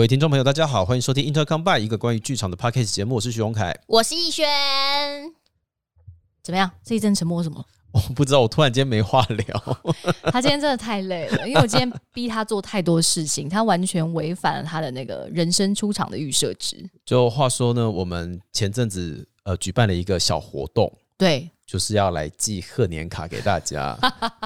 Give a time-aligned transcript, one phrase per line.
[0.00, 3.78] 各位听众朋友，大家好，欢迎收听 Intercom by 一个关于剧场的 podcast 节目，我是徐荣凯。
[3.86, 4.48] 我是逸轩，
[6.42, 6.70] 怎么样？
[6.82, 7.62] 这一阵沉默什么？
[7.92, 9.78] 我不知道，我突然间没话聊。
[10.32, 16.88] 他今天真的太累了，因为我今天逼他做太多事情，他完全违反了他的那个人生出场的预设值。
[17.04, 23.98] 就话说呢，我们前阵子呃举办了一个小活动，对，就是要来寄贺年卡给大家。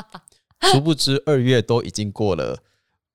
[0.73, 2.59] 殊不知二月都已经过了，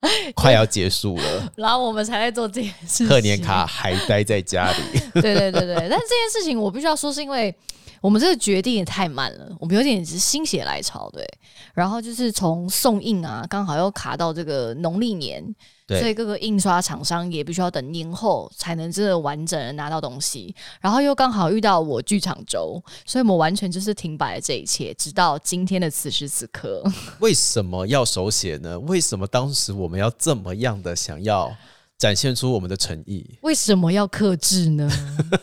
[0.33, 3.07] 快要结束了，然后我们才在做这件事情。
[3.07, 4.99] 贺年卡还待在家里。
[5.21, 7.53] 对对对对，但是这件事情我必须要说，是因为
[8.01, 11.27] 我们这个决定也太慢了，我们有点是心血来潮，对。
[11.73, 15.55] 然后就是从送印啊，刚好又卡到这个农历年，对
[15.97, 20.53] 所以各个印刷厂商也必须要等年后才能真的完整的拿到东西。
[20.81, 26.83] 然后又刚好遇到我剧场周，所以我们完全就是停摆了这一切，直到今天的此时此刻。
[27.19, 28.77] 为什么要手写呢？
[28.81, 31.55] 为什么当时我们要这么样的想要
[31.97, 33.25] 展现出我们的诚意？
[33.41, 34.89] 为什么要克制呢？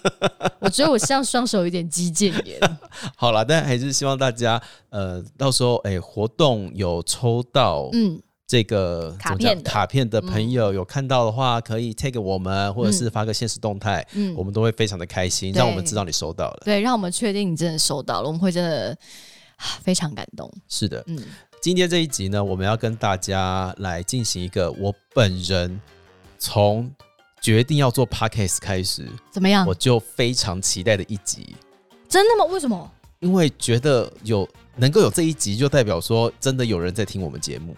[0.60, 2.58] 我觉得我像双手有点肌腱炎。
[3.14, 16.62] 好了，但还是希望大家呃，到时候哎、活动有抽到嗯，这个卡片的卡片的朋友有看到的话，可以 take 我们，或者是发个现实动态，嗯我们都会非常的开心，让我们知道你收到了。
[16.64, 18.96] 对，让我们确定你真的收到了，我们会真的
[19.56, 20.48] 啊非常感动。
[20.68, 21.18] 是的，嗯，
[21.60, 25.80] 今天这一集呢，我们要跟大家来进行一个我本人
[26.38, 26.88] 从
[27.40, 29.74] 决定要做 podcast 开始，怎么样我？
[29.74, 31.56] 就非常期待的一集，
[32.08, 32.52] 真的吗？
[32.52, 32.88] 为什么？
[33.18, 37.74] 因为觉得有能够有这一集，就代表说真的有人在听我们节目。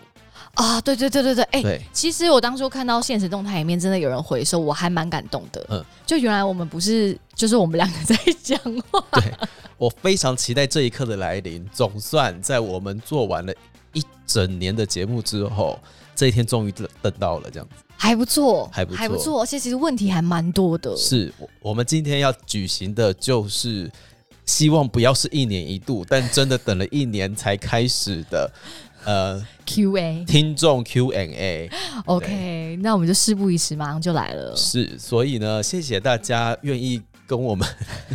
[0.54, 5.60] 啊，对对对对对，哎、对，其实我当初看到现实动态里面真的有人回收，我还蛮感动的。
[5.70, 8.58] 嗯嗯，就原来我们不是，就是我们两个在讲
[8.90, 9.04] 话。
[9.12, 9.32] 对
[9.76, 11.64] 我非常期待这一刻的来临。
[11.72, 13.54] 总算在我们做完了
[13.92, 15.78] 一整年的节目之后，
[16.16, 17.84] 这一天终于等等到了，这样子。
[17.96, 20.96] 还不错，还不错还不错，而且其实问题还蛮多的。
[20.96, 23.90] 是我我们今天要举行的，就是
[24.46, 28.50] 希望不要是一年一度，但真的等了一年才开始的，
[29.04, 30.24] 呃，Q&A。
[30.26, 31.70] 听众 Q&A。
[32.04, 34.54] OK，那我们就事不宜迟，马上就来了。
[34.56, 37.66] 是，所以呢，谢谢大家愿意跟我们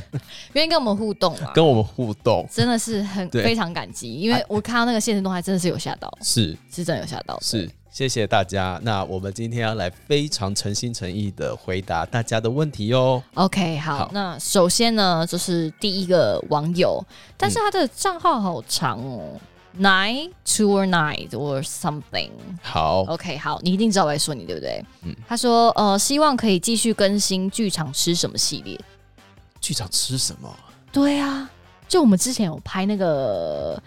[0.53, 2.47] 愿意跟我们互动啊，跟我们互动。
[2.51, 7.39] 真的是很对非常感激，因为我看到那个现实动态真的是有吓到，是是真的有吓到。
[7.41, 8.79] 是，谢谢大家。
[8.83, 13.21] 那我们今天要来非常诚心诚意的回答大家的问题哟。
[13.35, 17.03] OK，好，好那首先呢，就是第一个网友，
[17.37, 19.39] 但是他的账号好长哦。
[19.77, 22.29] Nine two or nine or something。
[22.61, 24.85] 好，OK，好，你一定知道我在说你对不对？
[25.01, 28.79] 嗯他说呃，希望可以继续更新剧场吃什么系列。
[29.59, 30.55] 剧场吃什么？
[30.91, 31.49] 对啊，
[31.87, 33.81] 就我们之前有拍那个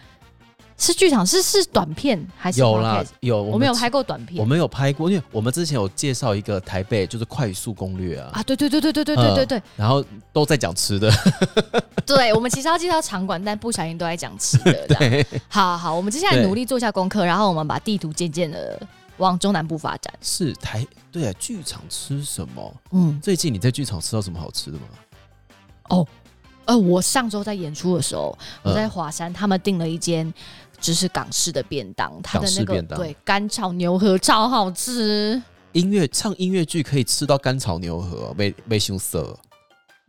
[0.79, 4.39] 是剧场是是短片还是有啦有，我们有拍过短片。
[4.39, 11.11] 我们有拍过，因为我们之前有介绍一个台北就是快速攻略啊，啊，对对对对对对对对对，然后都在讲吃的，
[12.05, 14.87] 对，我们其实要介绍场馆，但不小心都在讲吃的。
[14.99, 18.79] 对，好好，我们接下来努力做一下功课，然后我们把地图渐渐的
[19.17, 20.13] 往中南部发展。
[20.21, 22.75] 是台对啊，剧场吃什么？
[22.91, 26.05] 嗯，最近你在剧场吃到什么好吃的吗？
[26.67, 30.33] 呃，我上周在演出的时候，嗯我在华山，他们订了一间
[30.81, 35.43] 就是港式的便当，它的那个对干炒牛河超好吃。
[35.73, 39.37] 音乐唱音乐剧可以吃到干炒牛河，没没羞涩。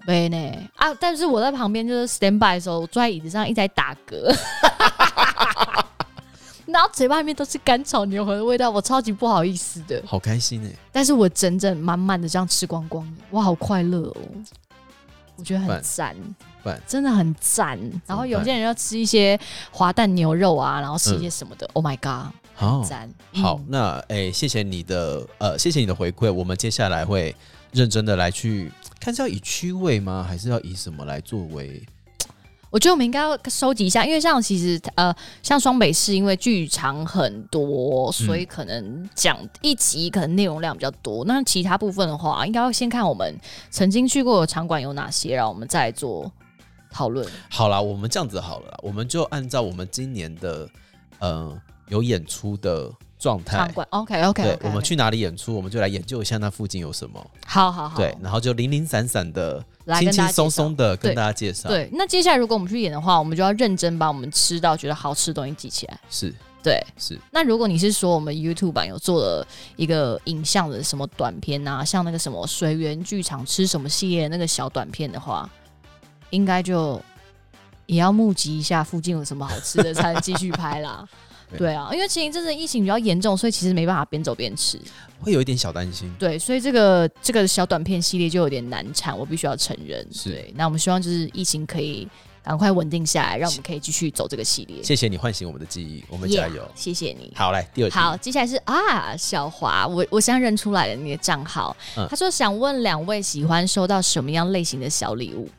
[0.05, 0.37] 没呢
[0.75, 0.93] 啊！
[0.93, 4.33] 但是我在旁边就是 stand by 的时候，我坐在椅子上一直在打嗝，
[6.65, 10.01] 然后嘴巴里面都是干炒牛河的味道，我超级不好意思的。
[10.05, 14.15] 好开心哎、但是我整整满满的这样吃光光，我，好快乐哦！
[15.37, 16.15] 我觉得很饭赞
[16.63, 17.79] 饭，真的很赞。
[18.05, 19.39] 然后有些人要吃一些
[19.71, 23.09] 滑蛋牛肉啊，然后吃一些什么的、o h my god，好赞！
[23.33, 27.35] 好，嗯那哎、谢谢你的呃，谢谢你的回馈，我们接下来会
[27.71, 31.81] 认真的来去看是要以区位吗，还是要以什么来作为？
[32.77, 41.25] 我觉得我们应该要收集一下，因为像其实呃，像双北市因为剧场很多，所以可能讲一集可能内容量比较多。
[41.25, 43.35] 那其他部分的话，应该要先看我们
[43.71, 46.31] 曾经去过的场馆有哪些，然后我们再做
[46.91, 47.27] 讨论。
[47.49, 50.69] 好啦，我们这样子好了啦，我们就按照我们今年的
[51.17, 65.99] 呃有演出的状态场，馆 OK OK 我们去哪里演出，我们就来研究一下那附近有什么，好好好，对，然后就零零散散的、轻来跟大家轻松松的跟大家介绍，，对，那接下来如果我们去演的话，我们就要认真把我们吃到觉得好吃的东西记起来。
[66.09, 66.33] 是。
[66.63, 69.47] 对，是，那如果你是说我们 YouTube 版有做了
[69.77, 75.49] 一个影像的什么短片啊，像那个什么水源剧场吃什么系列那个小短片的话，
[76.31, 77.01] 应该就
[77.85, 81.07] 也要募集一下附近有什么好吃的，才能继续拍啦。
[81.49, 84.79] 对对啊，因为前一阵子疫情比较严重，所以其实没办法边走边吃。
[85.19, 86.13] 会有一点小担心。
[86.19, 90.05] 对，所以这个这个小短片系列就有点难产，我必须要承认。
[90.11, 92.07] 是对，那我们希望就是疫情可以
[92.43, 94.83] 赶快稳定下来，让我们可以继续走这个系列。
[94.83, 96.69] 谢谢你唤醒我们的记忆，我们加油。
[96.75, 97.33] 谢谢你。
[97.35, 97.95] 好，来第二题。
[97.95, 101.75] 好，接下来是啊，小华，我我现在认出来了你的账号。
[101.95, 105.49] 嗯他说想问两位喜欢收到什么样类型的小礼物？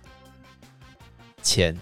[1.43, 1.77] 钱，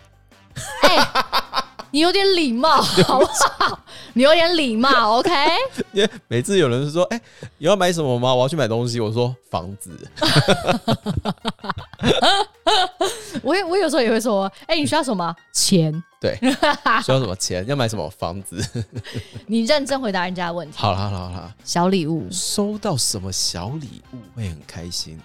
[1.91, 3.85] 你有点礼貌， 好不好？
[4.17, 5.31] 你有点礼貌，OK？
[5.93, 7.21] 因为每次有人说：“哎、
[7.59, 8.35] 你要买什么吗？
[8.35, 9.91] 我要去买东西。”我说：“房子。
[13.43, 16.35] 我也我有时候也会说，哎、你需要什么钱？” 对，
[17.05, 17.63] 需要什么钱？
[17.67, 18.59] 要买什么房子？
[19.47, 20.79] 你认真回答人家的问题。
[20.79, 25.21] 好了好了好了，小礼物，收到什么小礼物会很开心？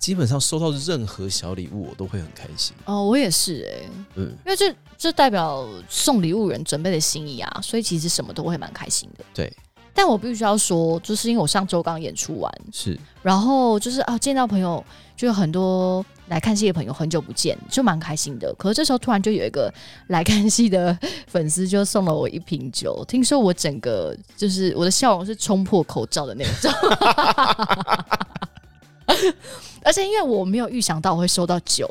[0.00, 2.74] 基本上收到任何小礼物，我都会很开心。
[2.84, 9.24] 哦，我也是哎、嗯，因为这这代表送礼物人准备的心意啊，所以其实什么都会蛮开心的。
[9.32, 9.50] 对，
[9.94, 14.84] 但我必须要说，就是因为我上周刚演出完，是然后就是啊见到朋友，
[15.16, 18.52] 就有很多来看戏的朋友很久不见，就蛮开心的。
[18.54, 19.72] 可是这时候突然就有一个
[20.08, 20.98] 来看戏的
[21.28, 26.72] 粉丝就送了我一瓶酒，听说我整个就是我的笑容是冲破口罩的那种。
[29.84, 31.88] 而且因为我没有预想到我会收到酒，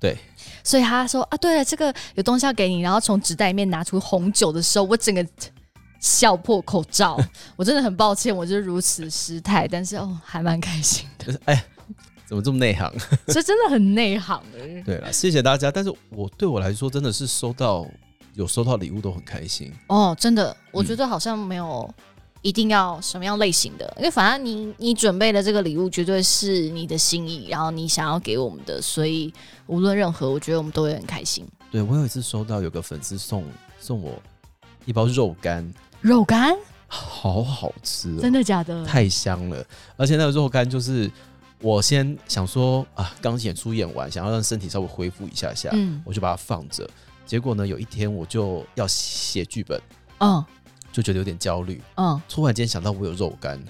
[0.00, 0.16] 对，
[0.62, 5.26] 所以他说啊，对了，这个有东西要给你，然后从纸袋里面拿出红酒的时候，我整个
[6.00, 7.18] 笑破口罩。
[7.56, 11.64] 我真的很抱歉，我就是如此失态，但是哦，还蛮开心的，就 是哎，
[12.26, 12.92] 怎么这么内行？
[13.26, 14.58] 这真的很内行的。
[14.84, 15.70] 对了，谢谢大家。
[15.70, 17.86] 但是我对我来说，真的是收到
[18.34, 19.72] 有收到礼物都很开心。
[19.88, 21.92] 哦，真的，我觉得好像没有
[22.42, 29.32] 一定要什么样类型的，因为反正你你准备的这个礼物绝对是你的心意，然后你想要给我们的，所以
[29.66, 31.46] 无论任何，我觉得我们都会很开心。
[31.70, 33.44] 对我有一次收到有个粉丝送
[33.78, 34.20] 送我
[34.86, 35.70] 一包肉干，
[36.00, 36.56] 肉干，
[36.86, 38.84] 好好吃哦，真的假的？
[38.86, 39.64] 太香了，
[39.96, 41.10] 而且那个肉干就是
[41.60, 46.88] 我先想说啊，刚演出演完，想要让身体稍微恢复一下下，嗯我就把它放着。
[47.26, 49.78] 结果呢，有一天我就要写剧本，
[50.20, 50.42] 嗯
[50.92, 53.62] 就觉得有点焦虑，嗯，突然间想到我有肉干，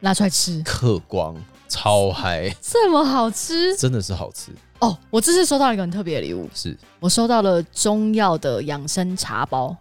[0.00, 1.36] 拿出来吃，嗑光，
[1.68, 3.76] 超嗨，这么好吃？
[3.76, 4.50] 真的是好吃，
[4.80, 4.96] 哦！
[5.10, 6.76] 我这次收到一个很特别的礼物，是。
[7.00, 9.76] 我收到了中药的养生茶包，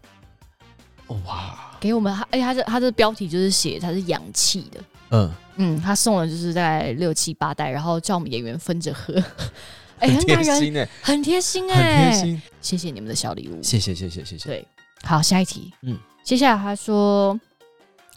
[1.25, 2.13] 哇，给我们。
[2.31, 4.79] 哎，它这它的标题就是写它是养气的。
[5.09, 9.13] 嗯，嗯，他送了就是大概六七八袋，然后叫我们演员分着喝。
[9.99, 13.63] 哎、很很感人，贴心哎，很贴心很哎、贴心，谢谢你们的小礼物。
[13.63, 14.67] 谢谢谢谢谢谢，对，
[15.03, 15.73] 好，下一题。
[15.81, 17.39] 嗯嗯，接下来他说，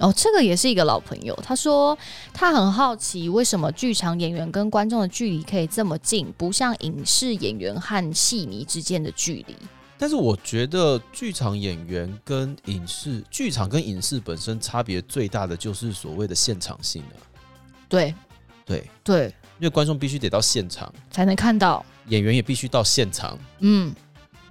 [0.00, 1.96] 哦，这个也是一个老朋友，他说
[2.34, 9.54] 他很好奇为什么剧场演员跟观众的距离可以这么近，不像影视演员和戏迷之间的距离。
[9.96, 17.16] 但是我觉得剧场演员跟影视剧场跟影视本身差别最大的就是所谓的现场性了、
[17.88, 18.12] 对。
[18.66, 19.26] 对，对，
[19.60, 21.86] 因为观众必须得到现场，才能看到。
[22.08, 23.94] 演员也必须到现场，嗯。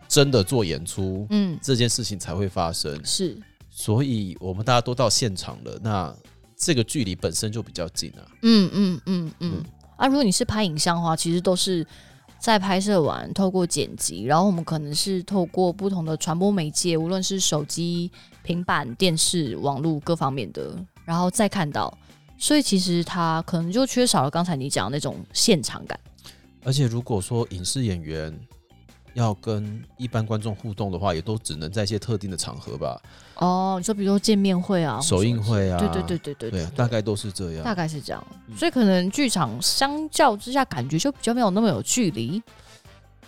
[0.08, 3.00] 真的做演出，嗯，这件事情才会发生。
[3.06, 3.38] 是
[3.80, 6.14] 所以我们大家都到现场了，那
[6.58, 8.28] 这个距离本身就比较近啊。
[8.42, 9.64] 嗯嗯嗯嗯嗯。
[9.96, 11.88] 啊，如果你是拍影像的话，其实都是
[12.40, 18.12] 在拍摄完，透过剪辑，然后我们可能是透过不同的传播媒介，无论是手机、
[18.44, 20.76] 平板、电视、网络各方面的，
[21.06, 21.98] 然后再看到。
[22.38, 25.98] 所以其实它可能就缺少了刚才你讲的那种现场感。
[26.66, 28.38] 而且如果说影视演员
[29.14, 33.02] 要跟一般观众互动的话，也都只能在一些特定的场合吧，
[33.36, 37.64] 哦，你说比如说见面会啊，首映会啊，对对对对对对，大概都是这样。
[37.64, 38.26] 大概是这样。
[38.48, 42.42] 嗯所以可能剧场相较之下，感觉就比较没有那么有距离。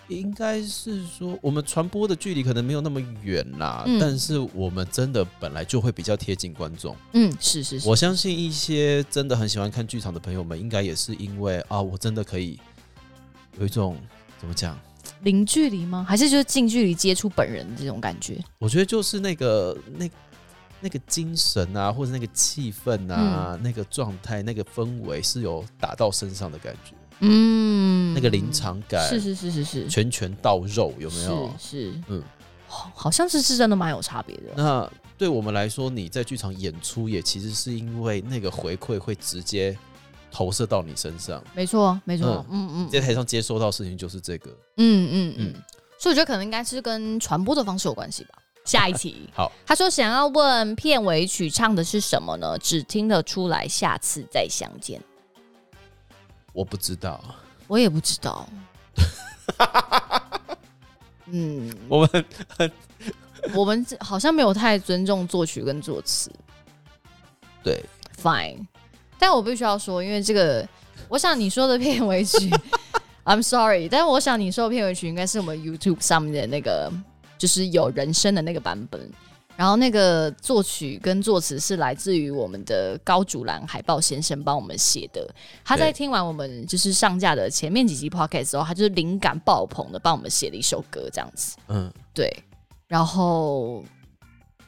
[0.08, 6.94] 应该是说，我们传播的距离可能没有那么远啦，嗯但是我们真的本来就会比较贴近观众。
[7.14, 12.60] 嗯，是是是，我相信一些真的很喜欢看剧场的朋友们，应该也是因为啊，我真的可以
[13.58, 13.96] 有一种
[14.38, 14.78] 怎么讲？
[15.22, 16.06] 零距离吗？
[16.08, 18.44] 还是就是近距离接触本人的这种感觉？
[18.60, 20.10] 我觉得就是那个那
[20.80, 31.54] 那个精神啊，或者那个气氛啊，那个状态、那个氛围是有打到身上的感觉，嗯，那个临场感，是是是是是，拳拳到肉，有没有？
[31.60, 32.24] 是是，嗯
[32.68, 34.44] 好像是是真的蛮有差别的。
[34.56, 39.78] 那对我们来说，你在剧场演出也其实是因为那个回馈会直接
[40.32, 44.50] 投射到你身上，没错，没错，嗯嗯在台上接收到的事情就是这个。
[44.78, 45.62] 嗯嗯嗯嗯，
[46.00, 48.30] 所以我觉得可能应该是跟传播的方式有关系吧。
[48.64, 52.58] 下一题， 好，他说想要问片尾曲唱的是什么呢？
[52.60, 55.02] 只听得出来，下次再相见。
[56.54, 57.24] 我不知道，
[57.68, 58.48] 我也不知道。
[61.26, 62.72] 嗯，我们很
[63.54, 66.32] 我们好像没有太尊重作曲跟作词
[67.64, 67.84] 对
[68.22, 68.66] ，，fine。
[69.22, 70.68] 但我必须要说，因为这个，
[71.08, 72.50] 我想你说的片尾曲，
[73.24, 76.92] I'm sorry，但我想你说的片尾曲应该是我们 YouTube 上面的那个，
[77.38, 79.00] 就是有人声的那个版本。
[79.56, 85.30] 然后那个作曲跟作词是来自于我们的高竹兰海豹先生帮我们写的。
[85.64, 91.58] 他在听完我们就是上架的前面几集 podcast 之后，他就是灵感爆棚的帮我们写了一首歌，这样子。
[91.68, 92.34] 嗯，对，
[92.88, 93.84] 然后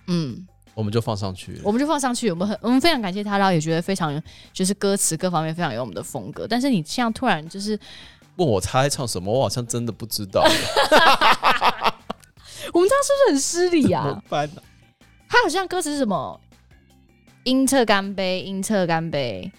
[0.05, 1.61] 嗯，我们就放上去。
[1.63, 6.47] 我们就放上去，我们很我们非常感谢他，然后也觉得非常就是歌词各方面非常有我们的风格。
[6.47, 7.79] 但是你现在突然就是，
[8.37, 10.41] 问我他在唱什么，我好像真的不知道，
[12.73, 14.21] 我们这样是不是很失礼 啊？
[15.29, 16.39] 他好像歌词是什么？
[17.43, 19.51] 英特干杯，英特干杯，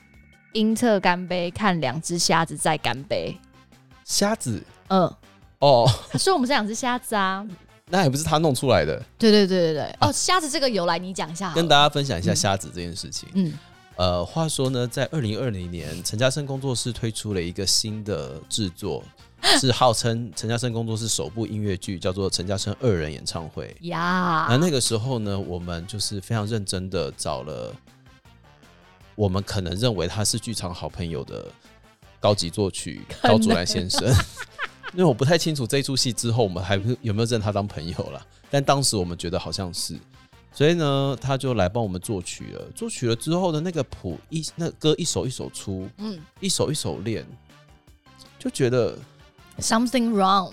[0.52, 3.38] 英特干杯，看两只虾子在干杯。
[4.04, 5.02] 瞎子嗯，
[5.58, 7.46] 哦，他说我们是两只虾子啊。
[7.96, 9.00] 那也不是他弄出来的。
[9.16, 13.28] 对对对对对，哦，虾子这个由来你讲一下，跟大家分享一下瞎子这件事情。
[13.34, 13.52] 嗯
[13.96, 19.04] 呃，话说呢，在二零二零年，陈嘉生工作室推出了一个新的制作，
[19.60, 23.72] 是号称陈嘉生工作室首部音乐剧，叫做《陈嘉生二人演唱会》。
[23.86, 27.72] 呀那，那个时候呢，我们就是非常认真的找了
[29.14, 31.46] 我们可能认为他是剧场好朋友的
[32.18, 34.12] 高级作曲高竹兰先生。
[34.94, 39.98] 因为我不太清楚这一出戏之后我们还有没有认他当朋友啦， 但当时我们觉得好像是，
[40.52, 42.70] 所以呢，他就来帮我们作曲了。
[42.74, 47.26] 作曲了之后的那个谱一那歌一首一首出，嗯一首一首练，
[48.38, 48.96] 就觉得
[49.58, 50.52] ，something wrong，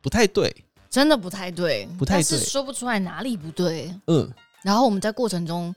[0.00, 0.54] 不太对。
[0.90, 3.94] 真的不太对，不太但是对说不出来哪里不对。
[4.08, 4.30] 嗯，
[4.62, 5.74] 然后我们在过程中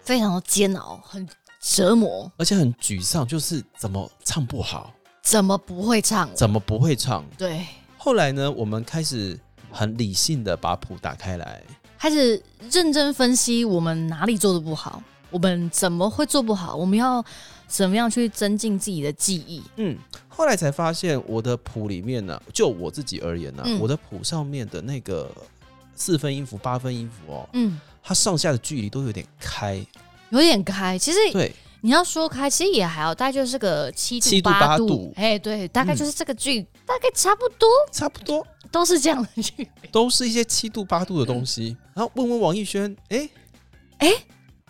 [0.00, 1.28] 非常的煎熬，很
[1.60, 4.90] 折磨，而且很沮丧，就是怎么唱不好，
[5.24, 6.28] 怎么不会唱？
[6.34, 7.24] 怎么不会唱。
[7.38, 7.66] 对，
[7.96, 9.36] 后来呢，我们开始
[9.70, 11.62] 很理性的把谱打开来，
[11.98, 12.40] 开始
[12.70, 17.24] 认真分析我们哪里做的不好，我们怎么会做不好，我们要
[17.66, 19.62] 怎么样去增进自己的记忆。
[19.76, 19.96] 嗯，
[20.28, 25.30] 后来才发现我的谱里面呢、就我自己而言呢、嗯我的谱上面的那个
[25.96, 29.84] 四分音符、八分音符哦，嗯，它上下的距离都有点开，
[30.28, 31.54] 有点开，其实对，
[31.84, 39.88] 你要说开，其实也还好，大概就是个七度7度八度哎，对，大概嗯就是这个距，大概差不多差不多都是这样的距离。
[39.92, 41.76] 都是一些七度八度的东西。
[41.92, 43.28] 然后问问王艺轩，哎
[43.98, 44.08] 哎、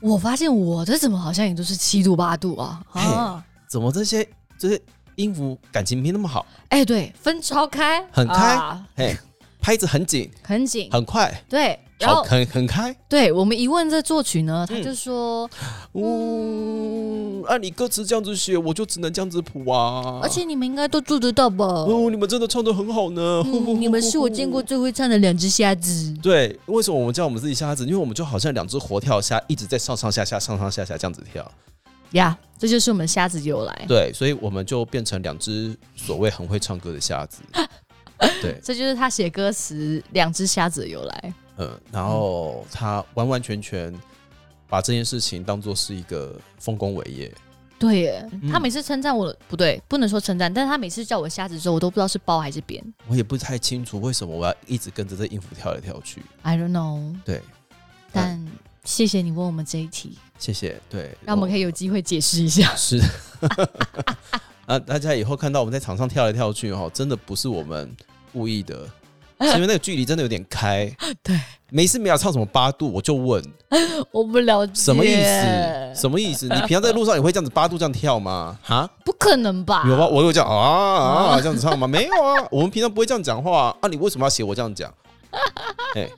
[0.00, 3.44] 我发现我的怎么好像也都是七度八度啊啊！
[3.68, 4.28] 怎么这些
[4.58, 4.82] 这些
[5.14, 6.44] 音符感情没那么好？
[6.70, 9.16] 哎、对，分超开，很开啊嘿，
[9.60, 11.78] 拍子很紧，很紧，很快，对。
[12.04, 12.94] 然好，后很很开。
[13.08, 15.48] 对我们一问这作曲呢，他嗯就说，
[15.92, 20.20] 嗯，按你歌词这样子写，我就只能这样子谱啊。
[20.22, 21.64] 而且你们应该都做得到吧？
[21.64, 23.42] 哦，你们真的唱的很好呢。
[23.46, 26.14] 嗯， 你们是我见过最会唱的两只瞎子。
[26.22, 27.84] 对，为什么我们叫我们自己瞎子？
[27.84, 31.50] 因为我们就好像两只活跳虾，一直在上上下下、上上下下这样子跳。
[32.12, 33.84] 呀这就是我们瞎子由来。
[33.88, 37.42] 对，所以我们就变成两只所谓很会唱歌的瞎子。
[38.40, 41.34] 对，这就是他写歌词“两只瞎子”的由来。
[41.56, 43.94] 嗯，然后他完完全全
[44.68, 47.32] 把这件事情当做是一个丰功伟业。
[47.78, 52.82] 对耶，嗯他每次称赞我，不对，不能说称赞，但是他每次叫我瞎子的时候，我都不知道是包还是扁。
[53.08, 56.22] 我也不太清楚为什么我要一直跟着这音符跳来跳去。
[56.42, 57.14] I don't know。
[57.24, 57.42] 对，
[58.12, 58.42] 但
[58.84, 60.80] 谢谢你问我们这一题，谢谢。
[60.88, 62.74] 对，让我们可以有机会解释一下。
[62.76, 63.00] 是。
[64.66, 67.94] 啊，大家以后看到我们在场上跳来跳去哈，真的不是我们
[68.32, 68.88] 故意的，
[69.42, 70.90] 是因为那个距离真的有点开。
[71.22, 71.38] 对，
[71.70, 73.42] 没事没有唱什么八度，我就问
[74.12, 76.00] 我不了解什么意思？
[76.02, 76.46] 什么意思？
[76.54, 78.56] 你平常在路上也会这样子八度这样跳吗？
[78.62, 79.84] 哈，不可能吧？
[79.88, 80.06] 有吗？
[80.06, 81.86] 我有这样啊啊这样子唱吗？
[81.86, 83.88] 没有啊，我们平常不会这样讲话啊。
[83.88, 84.92] 你为什么要写我这样讲？
[85.96, 86.08] 哎，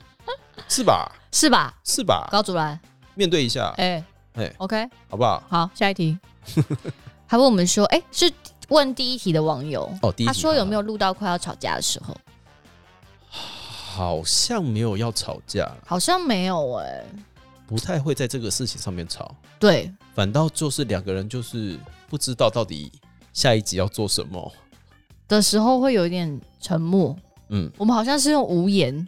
[0.67, 1.11] 是吧？
[1.31, 1.73] 是吧？
[1.83, 2.27] 是吧？
[2.31, 2.79] 高主任，
[3.15, 4.03] 面对一下，哎、
[4.35, 5.43] 哎 o k 好不好？
[5.49, 6.17] 好，下一题。
[7.25, 8.31] 还问我们说，哎、是
[8.69, 12.15] 问第一题的网友，哦，第一他题说有没有录到快要吵架的时候？
[13.97, 17.03] 好像没有要吵架，好像没有哎、
[17.65, 19.33] 不太会在这个事情上面吵。
[19.57, 22.91] 对，反倒就是两个人就是不知道到底
[23.33, 24.53] 下一集要做什么。
[25.27, 27.17] 的时候会有一点沉默。
[27.49, 29.07] 嗯，我们好像是用无言，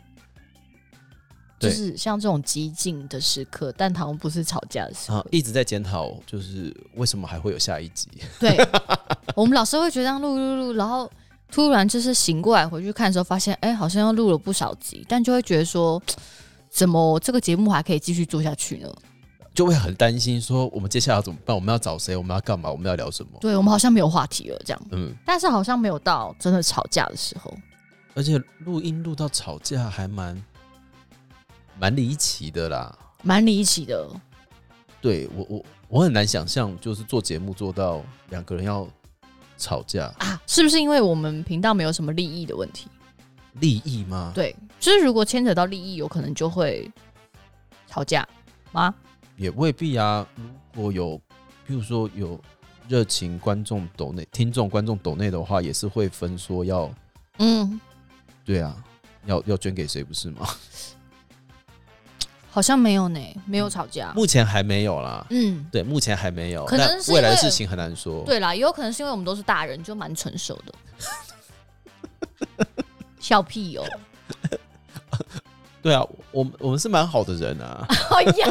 [1.60, 5.24] 就是像这种激进的时刻，但好像不是吵架的时候。
[5.30, 8.10] 一直在检讨，就是为什么还会有下一集？
[8.40, 8.58] 对，
[9.36, 11.08] 我们老师会觉得录录录，然后
[11.52, 16.02] 突然就是醒过来回去看的时候，发现哎、好像又录了不少集，但就会觉得说，
[16.70, 18.90] 怎么这个节目还可以继续做下去呢？
[19.54, 21.54] 就会很担心，说我们接下来要怎么办？
[21.56, 22.16] 我们要找谁？
[22.16, 22.72] 我们要干嘛？
[22.72, 23.32] 我们要聊什么？
[23.42, 27.54] 对我们好像没有话题了，这样，嗯，但是好像没有到真的吵架的时候。
[28.16, 30.42] 而且录音录到吵架还蛮
[31.78, 32.98] 蛮离奇的啦。
[33.24, 34.08] 蛮离奇的。
[35.02, 38.88] 对我我我很难想象，就是做节目做到两个人要
[39.60, 42.88] 吵架，啊，是不是因为我们频道没有什么利益的问题？
[43.60, 44.32] 利益吗？
[44.34, 46.90] 对，就是如果牵扯到利益，有可能就会
[47.88, 48.28] 吵架
[48.72, 48.96] 吗？
[49.36, 50.26] 也未必啊。
[50.74, 51.18] 如果有，
[51.68, 52.40] 譬如说有
[52.88, 56.90] 热情观众抖内、听众观众抖内的话，也是会分说要
[57.38, 57.80] 嗯，
[58.46, 58.76] 对啊，
[59.26, 60.48] 要要捐给谁不是吗？
[62.52, 64.12] 好像没有呢，没有吵架。
[64.16, 65.26] 目前还没有啦。
[65.30, 68.24] 嗯，对，目前还没有，可能是未来的事情很难说。
[68.26, 70.74] 对啦，也有可能是因为我们都是大人，就蛮成熟的。
[73.20, 73.84] 笑屁哦！
[75.82, 76.02] 对啊，
[76.32, 78.48] 我们我们是蛮好的人啊， 哎呀，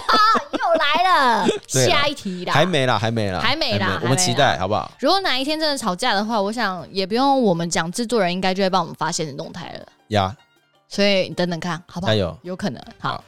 [0.53, 2.53] 又来了， 下一题啦。
[2.55, 4.91] 还没啦，还没啦，还没啦我们期待好不好？
[5.01, 9.87] 如果哪一天真的吵架的话，我想也不用我们讲，制作人应该就会帮我们发现的动态了。
[10.09, 10.35] 呀，
[10.89, 12.13] 所以你等等看，好不好？
[12.13, 12.39] 加油！
[12.43, 12.83] 有可能。
[12.99, 13.25] 好好，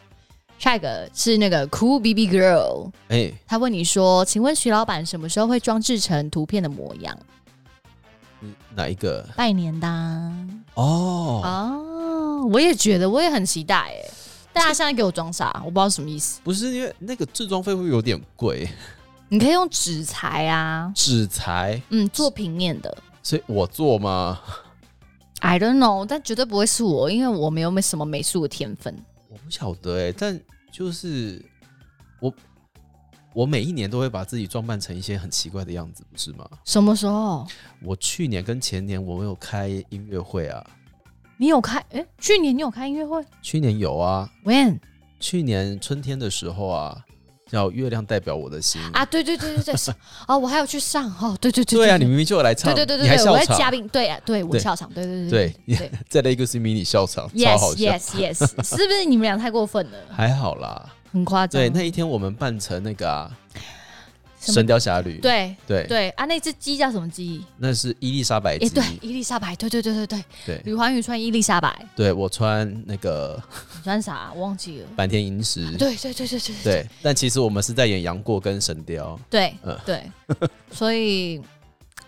[0.60, 7.18] 下一个是那个 Cool BB Girl，哎，他问你说：“请问徐老板什么时候会装置成图片的模样？
[8.42, 9.26] 嗯哪一个？
[9.34, 10.32] 拜年的啊
[10.74, 14.10] 哦，哦，我也觉得，我也很期待哎。
[14.52, 16.40] 大家现在给我装傻，我不知道什么意思。
[16.44, 18.68] 不是因为那个制装费会有点贵，
[19.30, 22.94] 你可以用纸材啊，纸材，嗯，做平面的。
[23.22, 24.38] 所以我做吗
[25.40, 28.94] ？I don't know，但绝对不会是我，因为我没有没什么美术的天分。
[29.50, 30.40] 晓得哎，但
[30.72, 31.44] 就是
[32.20, 32.32] 我，
[33.34, 36.48] 我每一年都会把自己装扮成一些很奇怪的样子，不是吗？
[36.64, 37.46] 什么时候？
[37.82, 40.64] 我去年跟前年我们有开音乐会啊，
[41.36, 41.78] 你有开？
[41.90, 44.78] 哎，去年你有开音乐会去年有啊，？When
[45.18, 47.04] 去年春天的时候啊，
[47.50, 49.04] 叫《月亮代表我的心》啊？
[49.06, 49.92] 对对对对对，是
[50.28, 59.98] 哦，我还要去上哦，对对对对啊，你明明就有来唱，对对对对对，我你还笑场，在嘉宾，对啊，对我笑场，对对对对对再来一个是迷你笑场，，yes yes yes， 是不是你们俩太过分了？
[60.14, 60.90] 还好啦。
[61.12, 61.60] 很夸张。
[61.60, 63.28] 对，那一天我们扮成那个啊，
[64.40, 65.86] 神雕侠侣》，对对。
[65.86, 67.44] 对啊，那只鸡叫什么鸡？
[67.58, 70.60] 那是伊丽莎白哎，鸡，对，伊丽莎白，对对对对对，对。
[70.64, 73.40] 吕环宇穿伊丽莎白，对我穿那个
[73.76, 74.32] 你穿啥？
[74.34, 74.86] 我忘记了。
[74.96, 76.54] 坂田银时，对对对对对。
[76.64, 79.78] 对，但其实我们是在演杨过跟神雕，对嗯。
[79.84, 80.02] 对，
[80.72, 81.40] 所以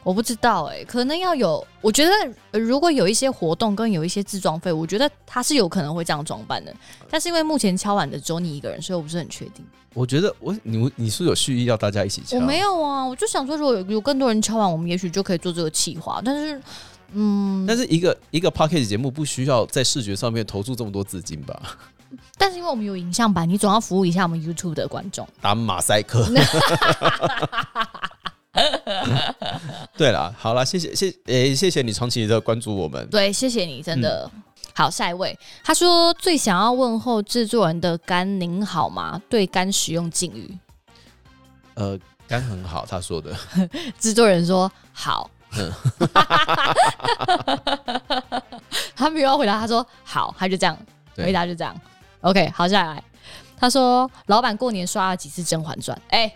[0.05, 2.11] 我不知道哎、可能要有，我觉得
[2.51, 6.75] 呃如果有一些活动跟有一些自装费，我觉得他是有可能会这样装扮的。
[7.09, 9.65] 但是因为目前敲碗的只有你一个人，所以我不是很确定。
[9.95, 12.37] 我觉得我你你是有蓄意要大家一起敲？
[12.37, 16.21] 我没有啊，我就想说，如果有有更多人敲碗，我们也许就可以做这个企划。
[16.25, 16.61] 但是，
[17.13, 21.61] 嗯，但是一个一个 p a c k a g e 节目不需要在视觉上面投注这么多资金吧？
[22.39, 25.29] 但是因为我们有影像版，你总要服务一下我们 YouTube 的观众。
[25.41, 26.27] 打马赛克。
[29.97, 33.07] 对了，好了，谢谢谢诶、谢谢你长期的关注我们。
[33.09, 34.31] 对，谢谢你，真的。
[34.75, 39.21] 好，下一位，他说最想要问候制作人的肝，您好吗？
[39.29, 40.59] 对肝使用敬语。
[41.75, 43.35] 呃，肝很好，他说的。
[43.99, 45.71] 制作人说好，嗯
[48.97, 50.77] 他没有要回答，他说好，他就这样
[51.17, 51.79] 回答，就这样。
[52.23, 53.03] OK，好，下来，
[53.59, 55.97] 他说老板过年刷了几次《甄嬛传》？
[56.09, 56.33] 哎、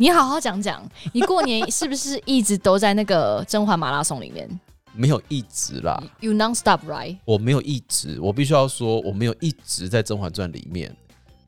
[0.00, 4.48] 你好好讲讲，你过年是不是一直都在那个甄嬛马拉松里面
[4.92, 7.18] 没有一直啦，？You non stop right？
[7.24, 10.96] 我没有一直，我必须要说，我没有一直在《甄嬛传》里面，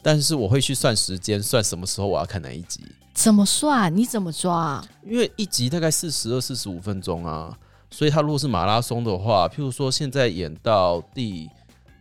[0.02, 2.80] 但是我会去算时间，算什么时候我要看哪一集，
[3.14, 3.96] 怎么算？
[3.96, 4.84] 你怎么抓？
[5.06, 7.56] 因为一集大概四十二、四十五分钟啊，
[7.88, 11.46] 所以它如果是马拉松的话，譬如说现在演到第，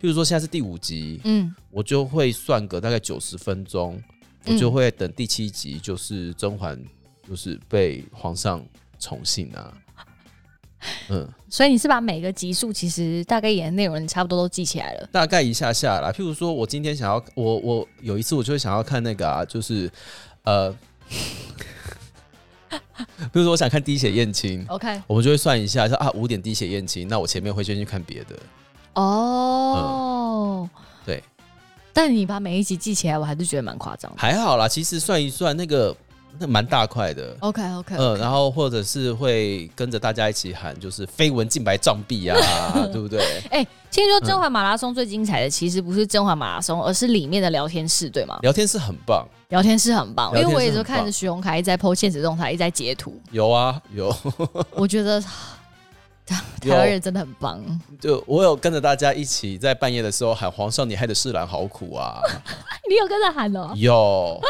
[0.00, 4.02] 譬如说现在是第五集，嗯，我就会算个大概九十分钟，
[4.46, 6.78] 我嗯就会等第七集，就是甄嬛
[7.28, 8.64] 就是被皇上
[8.98, 9.72] 宠幸啊，
[11.10, 15.08] 嗯，所以你是把每个集数其实大概演的内容，你差不多都记起来了。
[15.12, 16.10] 大概一下下啦。
[16.10, 19.90] 譬如说我今天想要，我我有一次我就会想要看那个啊，就是
[20.44, 20.70] 呃，
[22.70, 24.64] 比如说我想看滴血验亲。
[24.68, 28.38] OK，我们就会算一下，说啊五点滴血验亲，那我前面会先去看别的，
[28.94, 30.80] 哦，对，
[32.02, 34.16] 但你把每一集记起来，我还是觉得蛮夸张的。
[34.16, 34.66] 还好啦。
[34.66, 35.94] 其实算一算，那个
[36.38, 42.38] 那蛮大块的，OK OK，嗯，然后或者是会跟着大家一起喊，就是绯闻净白障壁啊，
[42.90, 43.20] 对不对？
[43.50, 48.38] 哎、听说甄嬛马拉松最精彩的其实不是甄嬛马拉松，而是里面的聊天室，对吗？
[48.40, 54.16] 聊天室很棒，聊天室很棒，因为我也是看着徐荣凯一直在 PO 现实动态，一直在截图，有啊有，
[54.72, 55.22] 我觉得
[56.60, 57.62] 台湾人真的很棒。
[58.00, 62.20] 就我有跟着大家一起在半夜的时候喊皇上，你害的世兰好苦啊，
[62.88, 63.72] 你有跟着喊哦？
[63.76, 64.40] 有，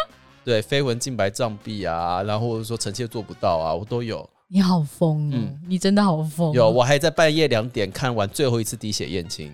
[0.45, 5.33] 对，绯闻净白障壁啊，然后或者说臣妾做不到啊，我都有，你好疯哦！
[5.35, 9.53] 嗯你真的好疯、有，我还在半夜两点看完最后一次滴血验亲，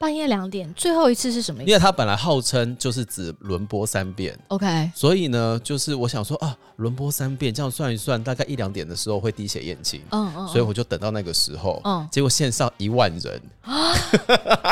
[0.00, 13.92] 半夜两点，最后一次是什么意思因为他本来号称就是只轮播三遍，？OK，所以呢，就是我想说啊，轮播三遍，这样算一算，大概一两点的时候会滴血验亲，嗯嗯，所以我就等到那个时候，嗯结果线上一万人，啊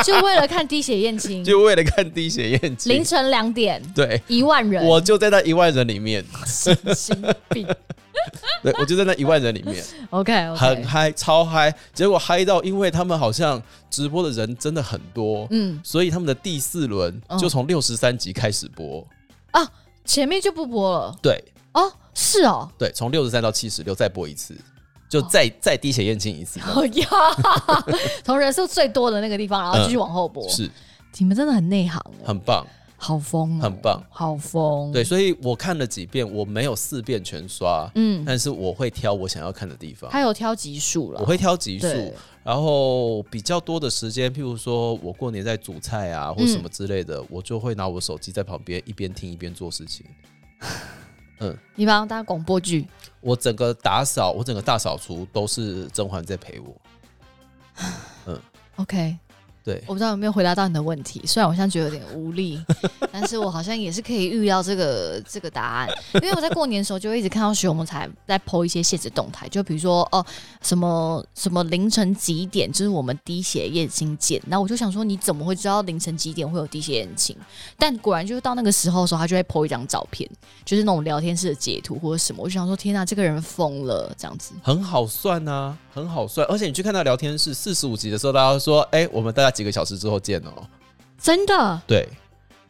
[0.05, 4.23] 就为了看滴血验亲，就为了看滴血验 凌，晨两点，对。
[4.29, 7.67] 一万人，我就在那一万人里面，神经病。
[8.63, 11.75] 对我就在那一万人里面，OK 很嗨，超嗨。
[11.93, 17.39] 结果嗨到，因为他们好像直播的人真的很多，嗯，所以他们的第四轮嗯。
[17.39, 19.07] 就从六十三集开始播。
[19.51, 19.67] 啊。
[20.05, 21.17] 前面就不播了？
[21.21, 21.43] 对。
[21.73, 24.57] 哦，是哦，对，从六十三到七十六再播一次，
[25.11, 26.61] 就再、再滴血验亲一次。
[26.61, 27.09] 哦呀，
[28.25, 30.71] 从人数最多的那个地方，然后继续往后播，是。
[31.19, 32.65] 你们真的很内行欸，很棒，
[33.07, 41.87] 好疯哦，很棒，好疯，对，，所以我看了几遍，我没有四遍全刷，嗯，但是我会挑我想要看的地方，他有挑集数了，我会挑集数，
[42.43, 50.05] 然后比较多的时间，譬如说我过年在煮菜啊，或什么之类的，我就会拿我手机在旁边一边听一边做事情。
[51.39, 51.57] 嗯。
[51.77, 52.89] 你帮大家广播剧，
[53.21, 56.75] 我整个打扫，我整个大扫除都是甄嬛在陪我。
[58.27, 58.41] 嗯。
[58.77, 59.17] OK，
[59.67, 62.65] 对，我不知道有没有回答到你的问题，虽然我现在觉得有点无力，
[63.11, 70.25] 但是我好像也是可以预料这个这个答案，因为我在过年的时候就会一直看到徐我们才在 PO 一些现实动态，就比如说哦
[70.63, 77.37] 什么什么凌晨几点，就是我们滴血验亲见，然后我就想说你怎么会知道凌晨几点会有滴血验亲？
[77.77, 80.31] 但果然就是到那个时候的时候，他就会 PO 一张照片，
[80.65, 84.53] 就是那种聊天室的截图或者什么，我就想说天哪，这个人疯了这样子。
[84.63, 86.47] 很好算啊，很好算。
[86.49, 90.69] 而且你去看他聊天室四十五集的时候，大家说：“哎、我们大概几个小时之后见哦。
[91.19, 92.07] 真的，”对，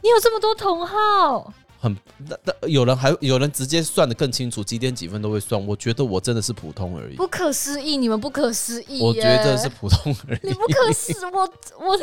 [0.01, 5.67] 你有这么多同号，很那那有人还有人直接算的更清楚，几点几分都会算。
[5.67, 10.41] 我觉得我真的是普通而已，不可思议，你们不可思议，我觉得是普通而已。
[10.45, 11.41] 你不可思，我
[11.79, 11.99] 我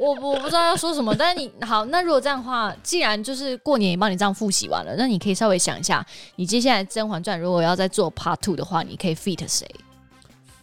[0.00, 6.04] 我我不知道要说什么， 但是你好，那如果这样的话，既然就是过年也帮你这样复习完了，那你可以稍微想一下，
[6.36, 9.68] 你接下来《甄嬛传》如果要再做 Part Two 的话，你可以 fit 谁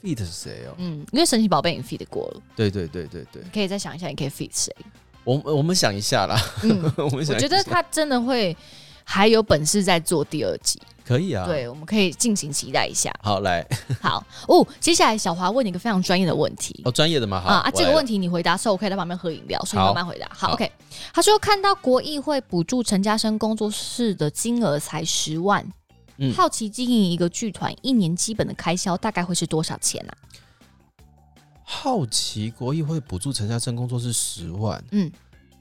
[0.04, 0.73] ？fit 是谁哦？
[0.78, 4.76] 嗯，因为神奇宝贝你 fit 过了，对对对对对你，可以再想一下，你可以 fit 谁？
[5.23, 8.56] 我我们想一下啦，嗯， 我们想我觉得他真的会
[9.09, 13.09] 还有本事再做第二集，可以啊。，对，我们可以尽情期待一下。
[13.23, 13.65] 好来
[14.01, 16.81] 好哦，接下来小华问你一个非常专业的问题。
[16.83, 17.71] 哦，专业的嘛，好啊啊！
[17.71, 20.27] 这个问题题你回答是我可以在旁边喝饮料，所以好慢慢回答。
[20.33, 20.69] 好好 o k
[21.13, 25.65] 他说看到国议会补助陈嘉生工作室的金额才十万，
[26.17, 30.11] 嗯好奇经营一个剧团一年基本的开销大概会是多少钱啊？
[31.63, 35.09] 好奇国议会补助陈嘉生工作室十万，嗯，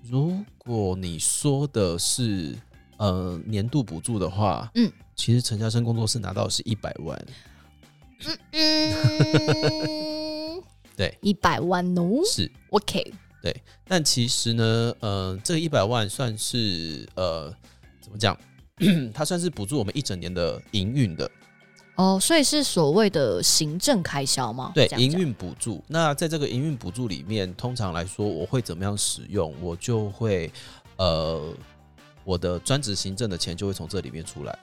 [0.03, 2.57] 如果你说的是
[2.99, 7.27] 呃年度补助的话，嗯，其实陈嘉生工作室拿到的是一百万，
[8.53, 10.63] 嗯，
[10.97, 12.21] 对，一百万哦。
[12.25, 12.51] 是。
[12.71, 13.13] OK，
[13.87, 17.53] 但其实呢，呃，这个一百万算是呃
[18.01, 18.37] 怎么讲？
[19.15, 21.31] 它算是补助我们一整年的营运的，
[21.95, 24.71] 哦，所以是所谓的行政开销吗？
[24.75, 25.83] 对营运补助。
[25.89, 29.55] 那在这个营运补助里面，通常来说，我会怎么样使用？
[29.63, 30.53] 我就会
[30.99, 31.55] 呃，
[32.27, 34.59] 我的专职行政的钱就会从这里面出来。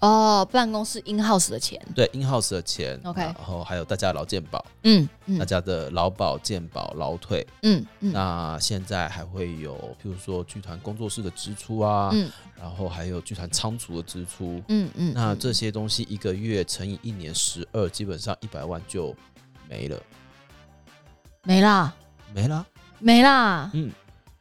[0.00, 1.80] 哦，办公室 in house 的钱。
[1.94, 7.46] 对，in house 的钱 OK 然后还有大家的劳健保，嗯大嗯家的劳保、健保、劳退。
[7.62, 14.62] 嗯嗯那现在还会有，譬如说剧团工作室的支出啊，嗯然后还有剧团仓储的支出。
[14.68, 19.14] 嗯嗯，那嗯这些东西一个月乘以一年十二，基本上一百万就
[19.68, 20.02] 没了，
[21.44, 21.94] 没啦。
[22.34, 22.66] 没了。
[23.02, 23.90] 没啦，嗯，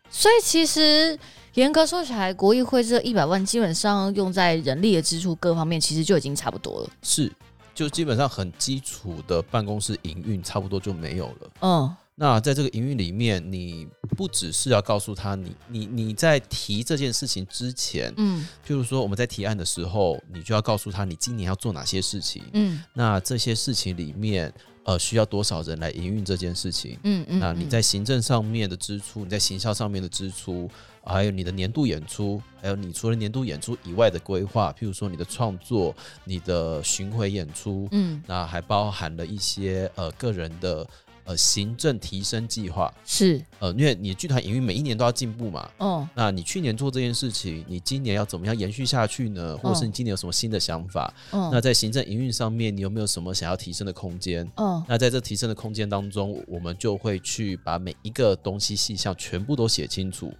[0.09, 1.17] 所以其实
[1.55, 6.89] 严格说起来，国议会这一百万基本上用在人力的支出各方面，其实就已经差不多了。
[7.01, 7.31] 是，
[7.73, 11.51] 就基本上很基础的办公室营运差不多就没有了。
[11.61, 22.43] 嗯那在这个营运里面，你不只是要告诉他你你你在提这件事情之前，嗯譬如说我们在提案的时候，你就要告诉他你今年要做哪些事情。
[22.51, 26.99] 嗯那这些事情里面，呃，需要多少人来营运这件事情？
[27.03, 30.69] 嗯嗯，那你嗯在行政上面的支出，你在行销上面的支出，
[31.03, 40.87] 还有你的年度演出，还有你除了年度演出以外的规划，譬如说你的创作、你的巡回演出，嗯那还包含了一些呃个人的
[41.25, 45.69] 呃行政提升计划，是呃，因为你剧团营运每一年都要进步嘛。
[45.77, 49.57] 哦那你去年做这件事情，你今年要怎么样延续下去呢？
[49.57, 51.13] 或者是你今年有什么新的想法？
[51.31, 54.47] 哦那在行政营运上面，你有没有什么想要提升的空间？
[54.55, 60.33] 哦那在这提升的空间当中，我们就会去把每一个东西细项全部都写清楚，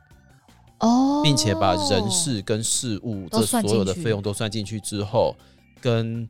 [0.80, 5.36] 哦，并且把人事跟事物这所有的费用都算进去之后，
[5.82, 6.28] 跟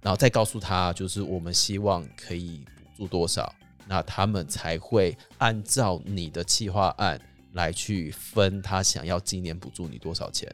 [0.00, 2.64] 然后再告诉他，就是我们希望可以
[2.96, 3.52] 补助多少。
[3.86, 7.20] 那他们才会按照你的企划案
[7.52, 10.50] 来去分他想要今年补助你多少钱。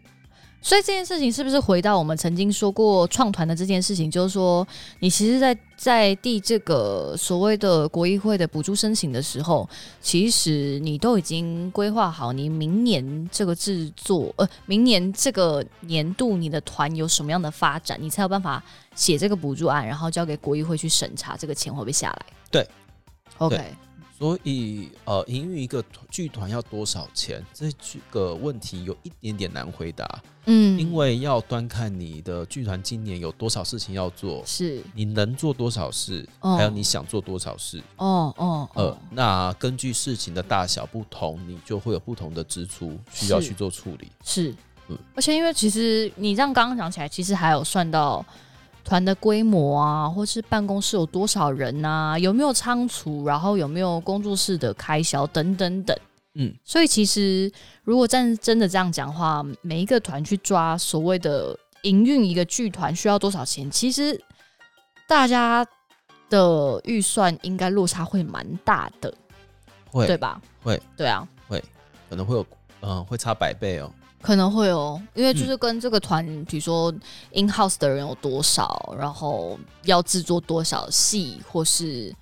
[0.62, 4.10] 所以这件事情是不是回到我们曾经说过创团的这件事情？
[4.10, 4.66] 就是说，
[4.98, 9.68] 你其实，在在递这个所谓的国议会的补助申请的时候，
[10.02, 18.62] 其实你都已经规划好你明年这个制作，呃，明年这个年度你的团有什么样的发展，你才有办法
[18.94, 22.26] 写这个补助案，然后交给国议会去审查，这个钱会不会下来？
[22.50, 22.68] 对
[23.38, 23.56] ，OK。
[23.56, 23.64] 对
[24.20, 27.42] 所以，呃，营运一个剧团要多少钱？
[27.54, 27.72] 这
[28.10, 30.06] 个问题有一点点难回答，
[30.44, 37.82] 嗯因为要端看你的剧团今年有多少事情要做，是你能做多少事，哦还有你想做多少事。
[37.96, 44.12] 哦哦呃哦，，那根据事情的大小不同，你就会有不同的支出需要去做处理。
[44.22, 44.54] 是
[44.88, 48.22] 嗯，而且因为其实你这样刚刚讲起来，其实还有算到
[48.84, 55.96] 团的规模啊，或是办公室有多少人啊，有没有仓储，然后有没有工作室的开销等等等。
[56.34, 57.50] 嗯，所以其实
[57.82, 64.20] 如果真真的这样讲话，每一个团去抓所谓的营运一个剧团需要多少钱，其实
[65.08, 65.66] 大家
[66.28, 69.12] 的预算应该落差会蛮大的，
[69.90, 70.40] 会对吧？
[70.62, 71.26] 会，对啊。
[71.48, 71.62] 会
[72.08, 72.46] 可能会有，
[72.82, 73.92] 嗯、会差百倍哦。
[74.22, 75.34] 可能会哦，因为嗯。
[75.34, 76.92] 就是跟这个团，比如说
[77.32, 82.14] in house 的人有多少，然后要制作多少戏，或是